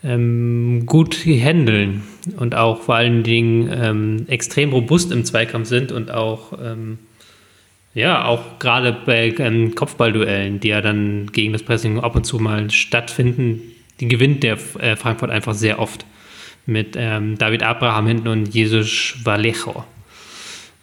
[0.05, 2.03] ähm, gut handeln
[2.37, 6.99] und auch vor allen Dingen ähm, extrem robust im Zweikampf sind und auch ähm,
[7.95, 12.39] ja, auch gerade bei ähm, Kopfballduellen, die ja dann gegen das Pressing ab und zu
[12.39, 13.63] mal stattfinden,
[14.01, 16.05] die gewinnt der äh, Frankfurt einfach sehr oft.
[16.67, 19.85] Mit ähm, David Abraham hinten und Jesus Vallejo.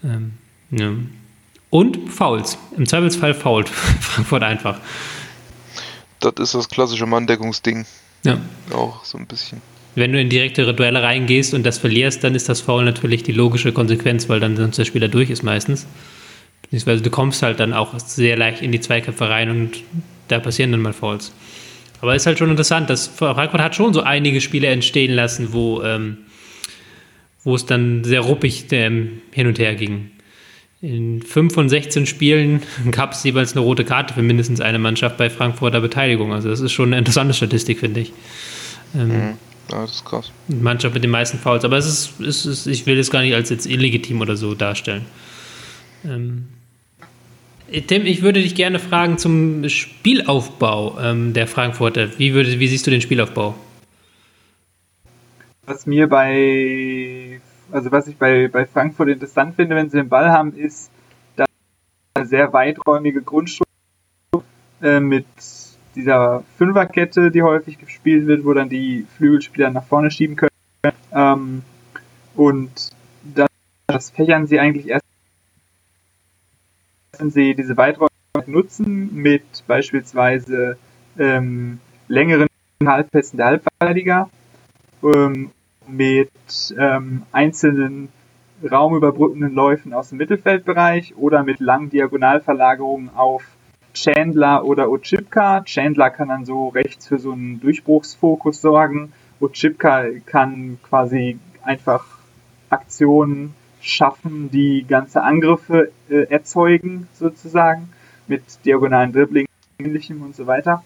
[0.03, 0.31] Ähm,
[0.71, 0.91] ja.
[1.73, 2.59] Und Fouls.
[2.77, 3.67] Im Zweifelsfall fault
[3.99, 4.77] Frankfurt einfach.
[6.19, 7.87] Das ist das klassische Manndeckungsding.
[8.23, 8.37] Ja.
[8.71, 9.59] Auch so ein bisschen.
[9.95, 13.31] Wenn du in direktere Duelle reingehst und das verlierst, dann ist das Foul natürlich die
[13.31, 15.87] logische Konsequenz, weil dann sonst der Spieler durch ist meistens.
[16.61, 19.71] Beziehungsweise du kommst halt dann auch sehr leicht in die Zweikämpfe rein und
[20.27, 21.33] da passieren dann mal Fouls.
[22.01, 25.53] Aber es ist halt schon interessant, dass Frankfurt hat schon so einige Spiele entstehen lassen,
[25.53, 26.17] wo, ähm,
[27.43, 30.11] wo es dann sehr ruppig ähm, hin und her ging.
[30.83, 32.61] In 5 von 16 Spielen
[32.91, 36.33] gab es jeweils eine rote Karte für mindestens eine Mannschaft bei Frankfurter Beteiligung.
[36.33, 38.11] Also das ist schon eine interessante Statistik, finde ich.
[38.93, 39.37] Ähm, mhm.
[39.71, 40.33] Ja, das ist krass.
[40.49, 41.63] Mannschaft mit den meisten Fouls.
[41.63, 44.55] Aber es ist, es ist, ich will es gar nicht als jetzt illegitim oder so
[44.55, 45.05] darstellen.
[46.03, 46.49] Ähm,
[47.87, 52.19] Tim, ich würde dich gerne fragen zum Spielaufbau ähm, der Frankfurter.
[52.19, 53.55] Wie, würde, wie siehst du den Spielaufbau?
[55.65, 57.39] Was mir bei,
[57.73, 60.91] also was ich bei, bei Frankfurt interessant finde, wenn sie den Ball haben, ist,
[61.35, 61.47] dass
[62.13, 64.43] eine sehr weiträumige Grundstruktur
[64.81, 65.25] äh, mit
[65.95, 70.51] dieser Fünferkette, die häufig gespielt wird, wo dann die Flügelspieler nach vorne schieben können.
[71.11, 71.63] Ähm,
[72.35, 72.91] und
[73.23, 73.49] das,
[73.87, 75.03] das fächern sie eigentlich erst
[77.19, 78.09] wenn sie diese Weiträume
[78.47, 80.77] nutzen mit beispielsweise
[81.17, 82.47] ähm, längeren
[82.83, 84.29] Halbpässen der Halbverteidiger,
[85.03, 85.51] ähm,
[85.87, 86.31] mit
[86.77, 88.09] ähm, einzelnen
[88.69, 93.43] raumüberbrückenden Läufen aus dem Mittelfeldbereich oder mit langen Diagonalverlagerungen auf
[93.93, 95.61] Chandler oder Ochipka.
[95.65, 99.13] Chandler kann dann so rechts für so einen Durchbruchsfokus sorgen.
[99.39, 102.05] Ochipka kann quasi einfach
[102.69, 107.89] Aktionen schaffen, die ganze Angriffe äh, erzeugen, sozusagen,
[108.27, 109.45] mit diagonalen Dribbling,
[109.77, 110.83] ähnlichem und so weiter.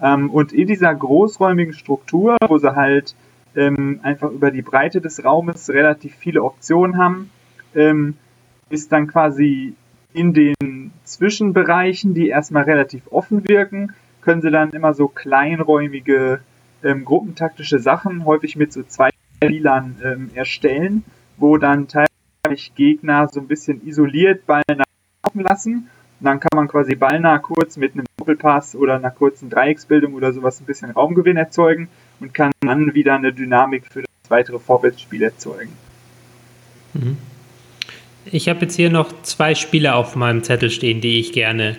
[0.00, 3.16] Ähm, und in dieser großräumigen Struktur, wo sie halt
[3.56, 7.30] ähm, einfach über die Breite des Raumes relativ viele Optionen haben,
[7.74, 8.14] ähm,
[8.68, 9.74] ist dann quasi
[10.12, 16.40] in den Zwischenbereichen, die erstmal relativ offen wirken, können sie dann immer so kleinräumige
[16.82, 21.04] ähm, gruppentaktische Sachen, häufig mit so zwei Spielern ähm, erstellen,
[21.36, 24.84] wo dann teilweise Gegner so ein bisschen isoliert ballnah
[25.24, 25.74] laufen lassen.
[26.18, 30.32] Und dann kann man quasi ballnah kurz mit einem Doppelpass oder einer kurzen Dreiecksbildung oder
[30.32, 31.88] sowas ein bisschen Raumgewinn erzeugen
[32.20, 35.72] und kann dann wieder eine Dynamik für das weitere Vorwärtsspiel erzeugen.
[36.94, 37.16] Mhm.
[38.26, 41.76] Ich habe jetzt hier noch zwei Spiele auf meinem Zettel stehen, die ich gerne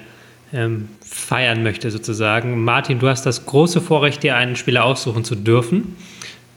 [0.54, 2.64] ähm, feiern möchte, sozusagen.
[2.64, 5.98] Martin, du hast das große Vorrecht, dir einen Spieler aussuchen zu dürfen.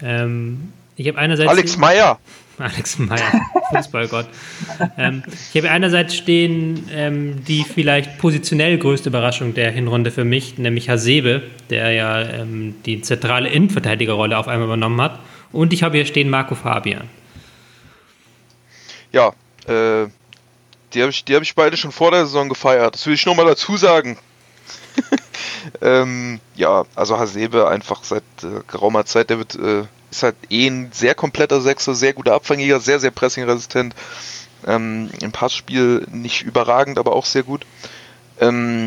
[0.03, 1.51] Ähm, ich habe einerseits.
[1.51, 2.19] Alex Meyer!
[2.77, 3.41] Alex Meyer,
[3.73, 4.27] Fußballgott.
[4.99, 10.59] ähm, ich habe einerseits stehen ähm, die vielleicht positionell größte Überraschung der Hinrunde für mich,
[10.59, 15.19] nämlich Hasebe, der ja ähm, die zentrale Innenverteidigerrolle auf einmal übernommen hat.
[15.53, 17.09] Und ich habe hier stehen Marco Fabian.
[19.13, 19.33] Ja,
[19.67, 20.07] äh,
[20.93, 22.95] die habe ich, hab ich beide schon vor der Saison gefeiert.
[22.95, 24.19] Das will ich nochmal dazu sagen.
[25.83, 30.67] ähm, ja, also Hasebe einfach seit äh, geraumer Zeit, der wird äh, ist halt eh
[30.67, 33.95] ein sehr kompletter Sechser, sehr guter Abfangjäger, sehr, sehr pressingresistent.
[34.67, 37.65] Ähm, Im Passspiel nicht überragend, aber auch sehr gut.
[38.41, 38.87] Ähm,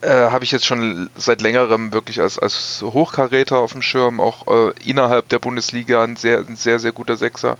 [0.00, 4.46] äh, Habe ich jetzt schon seit längerem wirklich als, als Hochkaräter auf dem Schirm, auch
[4.48, 7.56] äh, innerhalb der Bundesliga ein sehr, ein sehr, sehr guter Sechser.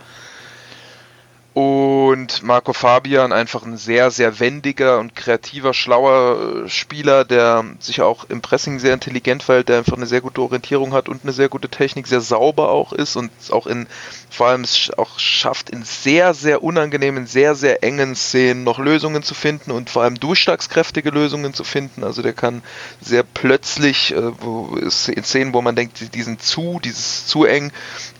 [1.53, 8.01] Und Marco Fabian einfach ein sehr, sehr wendiger und kreativer, schlauer äh, Spieler, der sich
[8.01, 11.31] auch im Pressing sehr intelligent verhält, der einfach eine sehr gute Orientierung hat und eine
[11.31, 13.85] sehr gute Technik, sehr sauber auch ist und auch in,
[14.31, 14.65] vor allem
[14.97, 19.91] auch schafft, in sehr, sehr unangenehmen, sehr, sehr engen Szenen noch Lösungen zu finden und
[19.91, 22.03] vor allem durchschlagskräftige Lösungen zu finden.
[22.03, 22.63] Also der kann
[22.99, 27.71] sehr plötzlich, äh, wo, in Szenen, wo man denkt, die sind zu, dieses zu eng,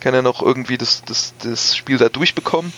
[0.02, 2.72] kann er noch irgendwie das, das, das Spiel da durchbekommen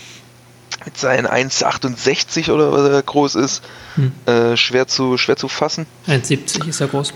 [0.86, 3.64] mit seinen 1,68 oder was er groß ist,
[3.96, 4.12] hm.
[4.26, 5.86] äh, schwer, zu, schwer zu fassen.
[6.08, 7.14] 1,70 ist er groß.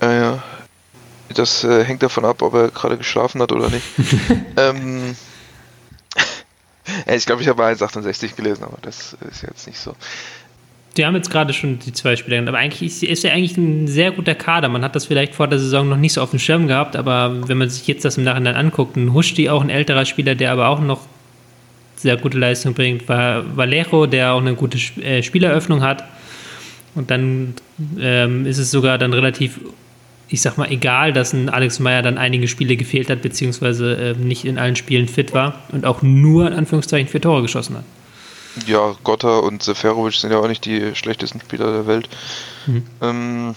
[0.00, 0.42] Äh, ja.
[1.34, 3.84] Das äh, hängt davon ab, ob er gerade geschlafen hat oder nicht.
[4.56, 5.16] ähm,
[7.06, 9.96] ich glaube, ich habe 1,68 gelesen, aber das ist jetzt nicht so.
[10.96, 14.12] Die haben jetzt gerade schon die zwei Spieler aber eigentlich ist ja eigentlich ein sehr
[14.12, 14.68] guter Kader.
[14.68, 17.48] Man hat das vielleicht vor der Saison noch nicht so auf dem Schirm gehabt, aber
[17.48, 20.52] wenn man sich jetzt das im Nachhinein anguckt, ein Huschti, auch ein älterer Spieler, der
[20.52, 21.00] aber auch noch
[22.04, 26.04] sehr gute Leistung bringt, war Valero, der auch eine gute äh, Spieleröffnung hat.
[26.94, 27.54] Und dann
[27.98, 29.58] ähm, ist es sogar dann relativ,
[30.28, 34.12] ich sag mal, egal, dass ein Alex Meyer dann einige Spiele gefehlt hat, beziehungsweise äh,
[34.12, 37.84] nicht in allen Spielen fit war und auch nur in Anführungszeichen vier Tore geschossen hat.
[38.66, 42.08] Ja, Gotta und Seferovic sind ja auch nicht die schlechtesten Spieler der Welt.
[42.66, 42.82] Mhm.
[43.00, 43.54] Ähm,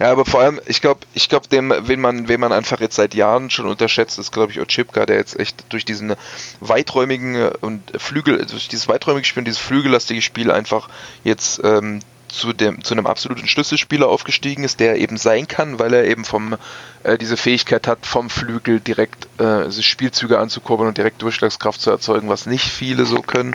[0.00, 2.96] ja, aber vor allem, ich glaube, ich glaube, dem, wen man, wen man einfach jetzt
[2.96, 6.14] seit Jahren schon unterschätzt, ist, glaube ich, Ochipka, der jetzt echt durch diesen
[6.60, 10.88] weiträumigen und Flügel, durch dieses weiträumige Spiel und dieses flügellastige Spiel einfach
[11.24, 12.00] jetzt ähm,
[12.34, 16.24] zu dem zu einem absoluten Schlüsselspieler aufgestiegen ist, der eben sein kann, weil er eben
[16.24, 16.56] vom
[17.04, 22.28] äh, diese Fähigkeit hat, vom Flügel direkt äh, Spielzüge anzukurbeln und direkt Durchschlagskraft zu erzeugen,
[22.28, 23.54] was nicht viele so können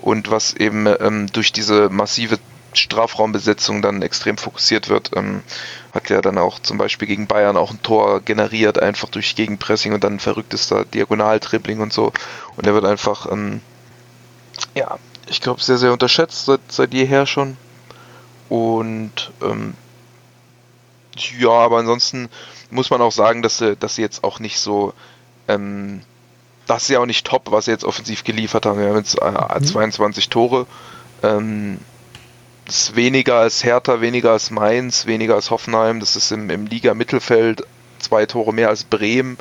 [0.00, 2.38] und was eben ähm, durch diese massive
[2.78, 5.10] Strafraumbesetzung dann extrem fokussiert wird.
[5.16, 5.42] Ähm,
[5.92, 9.92] hat ja dann auch zum Beispiel gegen Bayern auch ein Tor generiert, einfach durch Gegenpressing
[9.92, 12.12] und dann ein verrücktester Diagonaltribbling und so.
[12.56, 13.60] Und er wird einfach, ähm,
[14.74, 17.56] ja, ich glaube, sehr, sehr unterschätzt seit, seit jeher schon.
[18.48, 19.74] Und ähm,
[21.38, 22.28] ja, aber ansonsten
[22.70, 24.94] muss man auch sagen, dass sie, dass sie jetzt auch nicht so
[25.48, 26.02] ähm,
[26.68, 28.78] das ist ja auch nicht top, was sie jetzt offensiv geliefert haben.
[28.78, 30.30] Wir haben jetzt äh, 22 mhm.
[30.30, 30.66] Tore.
[31.22, 31.78] Ähm,
[32.68, 36.00] ist weniger als Hertha, weniger als Mainz, weniger als Hoffenheim.
[36.00, 37.64] Das ist im, im Liga-Mittelfeld
[37.98, 39.38] zwei Tore mehr als Bremen.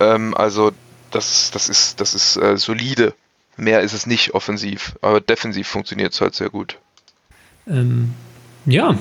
[0.00, 0.72] Ähm, also
[1.10, 3.14] das, das ist, das ist äh, solide.
[3.56, 6.78] Mehr ist es nicht offensiv, aber defensiv funktioniert es halt sehr gut.
[7.66, 8.12] Ähm,
[8.66, 8.96] ja.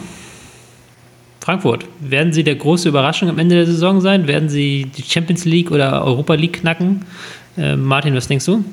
[1.40, 4.28] Frankfurt, werden sie der große Überraschung am Ende der Saison sein?
[4.28, 7.06] Werden sie die Champions League oder Europa League knacken?
[7.58, 8.66] Äh, Martin, was denkst du?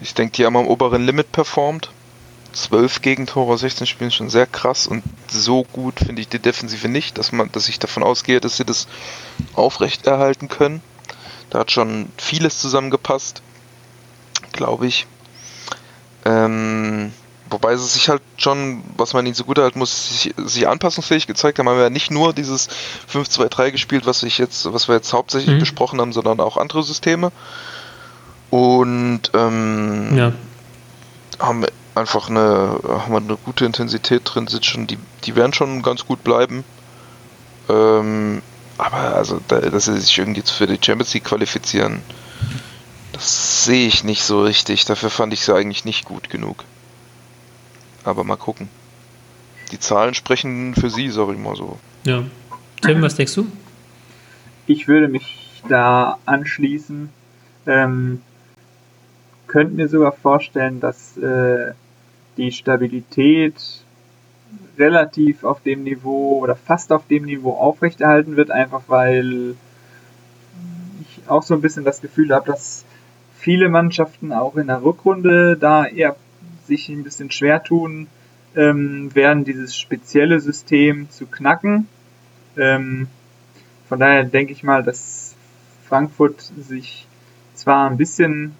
[0.00, 1.90] Ich denke, die haben am oberen Limit performt.
[2.52, 6.88] 12 Gegentore aus 16 Spielen schon sehr krass und so gut finde ich die Defensive
[6.88, 8.88] nicht, dass man, dass ich davon ausgehe, dass sie das
[9.54, 10.82] aufrechterhalten können.
[11.50, 13.42] Da hat schon vieles zusammengepasst,
[14.52, 15.06] glaube ich.
[16.24, 17.12] Ähm,
[17.48, 21.26] wobei sie sich halt schon, was man ihnen so gut halten muss, sich, sich anpassungsfähig
[21.26, 21.68] gezeigt haben.
[21.68, 22.68] Haben wir ja nicht nur dieses
[23.12, 25.60] 5-2-3 gespielt, was ich jetzt, was wir jetzt hauptsächlich mhm.
[25.60, 27.32] besprochen haben, sondern auch andere Systeme.
[28.50, 30.32] Und ähm, ja.
[31.38, 31.64] haben
[31.98, 36.24] einfach eine, haben eine gute Intensität drin, sind schon, die, die werden schon ganz gut
[36.24, 36.64] bleiben.
[37.68, 38.42] Ähm,
[38.78, 42.00] aber also, da, dass sie sich irgendwie für die Champions League qualifizieren,
[43.12, 44.84] das sehe ich nicht so richtig.
[44.84, 46.64] Dafür fand ich sie eigentlich nicht gut genug.
[48.04, 48.68] Aber mal gucken.
[49.72, 51.78] Die Zahlen sprechen für sie, sag ich mal so.
[52.04, 52.22] Ja.
[52.80, 53.50] Tim, was denkst du?
[54.66, 57.10] Ich würde mich da anschließen.
[57.66, 58.22] Ähm,
[59.48, 61.72] könnte mir sogar vorstellen, dass äh,
[62.38, 63.84] die Stabilität
[64.78, 69.56] relativ auf dem Niveau oder fast auf dem Niveau aufrechterhalten wird, einfach weil
[71.02, 72.84] ich auch so ein bisschen das Gefühl habe, dass
[73.36, 76.16] viele Mannschaften auch in der Rückrunde da eher
[76.66, 78.06] sich ein bisschen schwer tun,
[78.54, 81.88] ähm, werden dieses spezielle System zu knacken.
[82.56, 83.08] Ähm,
[83.88, 85.34] von daher denke ich mal, dass
[85.88, 87.06] Frankfurt sich
[87.54, 88.54] zwar ein bisschen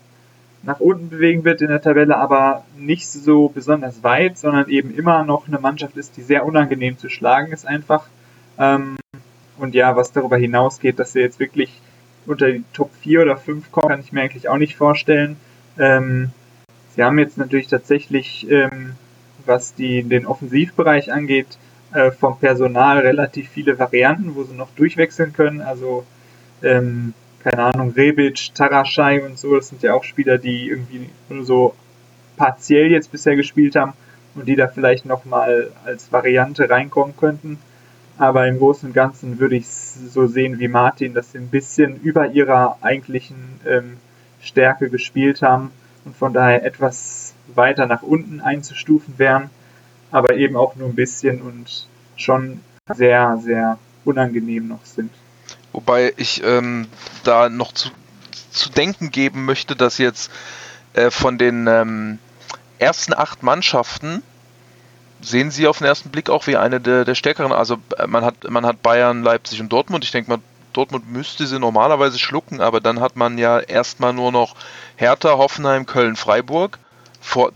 [0.62, 5.24] nach unten bewegen wird in der Tabelle, aber nicht so besonders weit, sondern eben immer
[5.24, 8.06] noch eine Mannschaft ist, die sehr unangenehm zu schlagen ist einfach.
[8.58, 8.96] Ähm,
[9.56, 11.80] und ja, was darüber hinausgeht, dass sie jetzt wirklich
[12.26, 15.36] unter die Top 4 oder 5 kommen, kann ich mir eigentlich auch nicht vorstellen.
[15.78, 16.30] Ähm,
[16.94, 18.94] sie haben jetzt natürlich tatsächlich, ähm,
[19.46, 21.58] was die, den Offensivbereich angeht,
[21.92, 25.60] äh, vom Personal relativ viele Varianten, wo sie noch durchwechseln können.
[25.60, 26.04] Also
[26.62, 27.14] ähm,
[27.48, 31.74] keine Ahnung, Rebic, Taraschai und so, das sind ja auch Spieler, die irgendwie nur so
[32.36, 33.94] partiell jetzt bisher gespielt haben
[34.34, 37.58] und die da vielleicht nochmal als Variante reinkommen könnten.
[38.18, 41.48] Aber im Großen und Ganzen würde ich es so sehen wie Martin, dass sie ein
[41.48, 43.96] bisschen über ihrer eigentlichen ähm,
[44.42, 45.70] Stärke gespielt haben
[46.04, 49.48] und von daher etwas weiter nach unten einzustufen wären,
[50.10, 51.86] aber eben auch nur ein bisschen und
[52.16, 52.60] schon
[52.94, 55.12] sehr, sehr unangenehm noch sind.
[55.72, 56.88] Wobei ich ähm,
[57.24, 57.90] da noch zu,
[58.50, 60.30] zu denken geben möchte, dass jetzt
[60.94, 62.18] äh, von den ähm,
[62.78, 64.22] ersten acht Mannschaften
[65.20, 67.52] sehen sie auf den ersten Blick auch wie eine der, der stärkeren.
[67.52, 70.04] Also äh, man hat, man hat Bayern, Leipzig und Dortmund.
[70.04, 70.38] Ich denke mal,
[70.72, 74.54] Dortmund müsste sie normalerweise schlucken, aber dann hat man ja erstmal nur noch
[74.96, 76.78] Hertha, Hoffenheim, Köln, Freiburg.
[77.20, 77.52] Vor,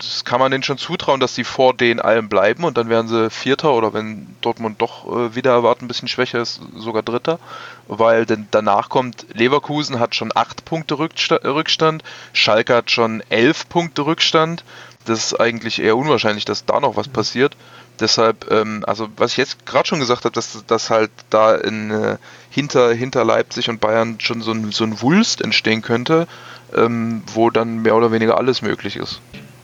[0.00, 3.08] das kann man denen schon zutrauen, dass sie vor den allen bleiben und dann werden
[3.08, 7.38] sie Vierter oder wenn Dortmund doch äh, wieder erwarten ein bisschen schwächer ist, sogar Dritter,
[7.86, 14.06] weil denn danach kommt Leverkusen hat schon acht Punkte Rückstand, Schalke hat schon elf Punkte
[14.06, 14.64] Rückstand,
[15.04, 17.56] das ist eigentlich eher unwahrscheinlich, dass da noch was passiert.
[18.00, 21.90] Deshalb, ähm, also was ich jetzt gerade schon gesagt habe, dass, dass halt da in,
[21.90, 22.16] äh,
[22.50, 26.26] hinter, hinter Leipzig und Bayern schon so ein, so ein Wulst entstehen könnte,
[26.74, 29.20] ähm, wo dann mehr oder weniger alles möglich ist.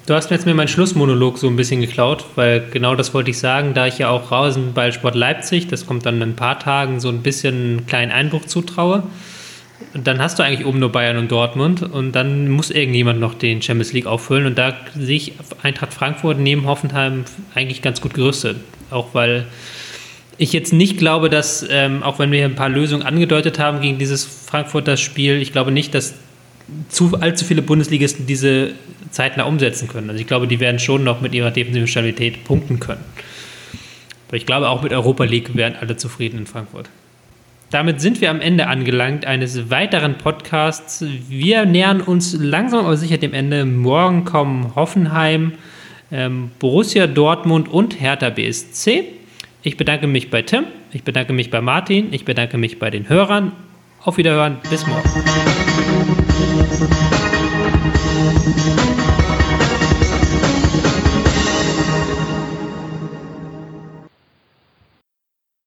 [0.07, 3.33] Du hast mir jetzt mir meinen Schlussmonolog so ein bisschen geklaut, weil genau das wollte
[3.33, 7.01] ich sagen, da ich ja auch Rasenballsport Leipzig, das kommt dann in ein paar Tagen,
[7.01, 9.03] so ein bisschen einen kleinen Einbruch zutraue.
[9.95, 13.35] Und dann hast du eigentlich oben nur Bayern und Dortmund und dann muss irgendjemand noch
[13.35, 15.33] den Champions League auffüllen und da sehe ich
[15.63, 17.25] Eintracht Frankfurt neben Hoffenheim
[17.57, 18.59] eigentlich ganz gut gerüstet.
[18.91, 19.47] Auch weil
[20.39, 23.99] ich jetzt nicht glaube, dass, ähm, auch wenn wir ein paar Lösungen angedeutet haben gegen
[23.99, 26.15] dieses Frankfurter Spiel, ich glaube nicht, dass
[26.89, 28.73] zu, allzu viele Bundesligisten diese
[29.11, 30.11] zeitnah umsetzen können.
[30.11, 33.05] Also ich glaube, die werden schon noch mit ihrer defensiven Stabilität punkten können.
[34.29, 36.89] Aber ich glaube, auch mit Europa League wären alle zufrieden in Frankfurt.
[37.71, 41.05] Damit sind wir am Ende angelangt eines weiteren Podcasts.
[41.29, 43.65] Wir nähern uns langsam aber sicher dem Ende.
[43.65, 45.53] Morgen kommen Hoffenheim,
[46.13, 49.05] ähm, Borussia Dortmund und Hertha BSC.
[49.63, 53.09] Ich bedanke mich bei Tim, ich bedanke mich bei Martin, ich bedanke mich bei den
[53.09, 53.51] Hörern.
[54.07, 55.03] Auf Wiederhören, bis morgen.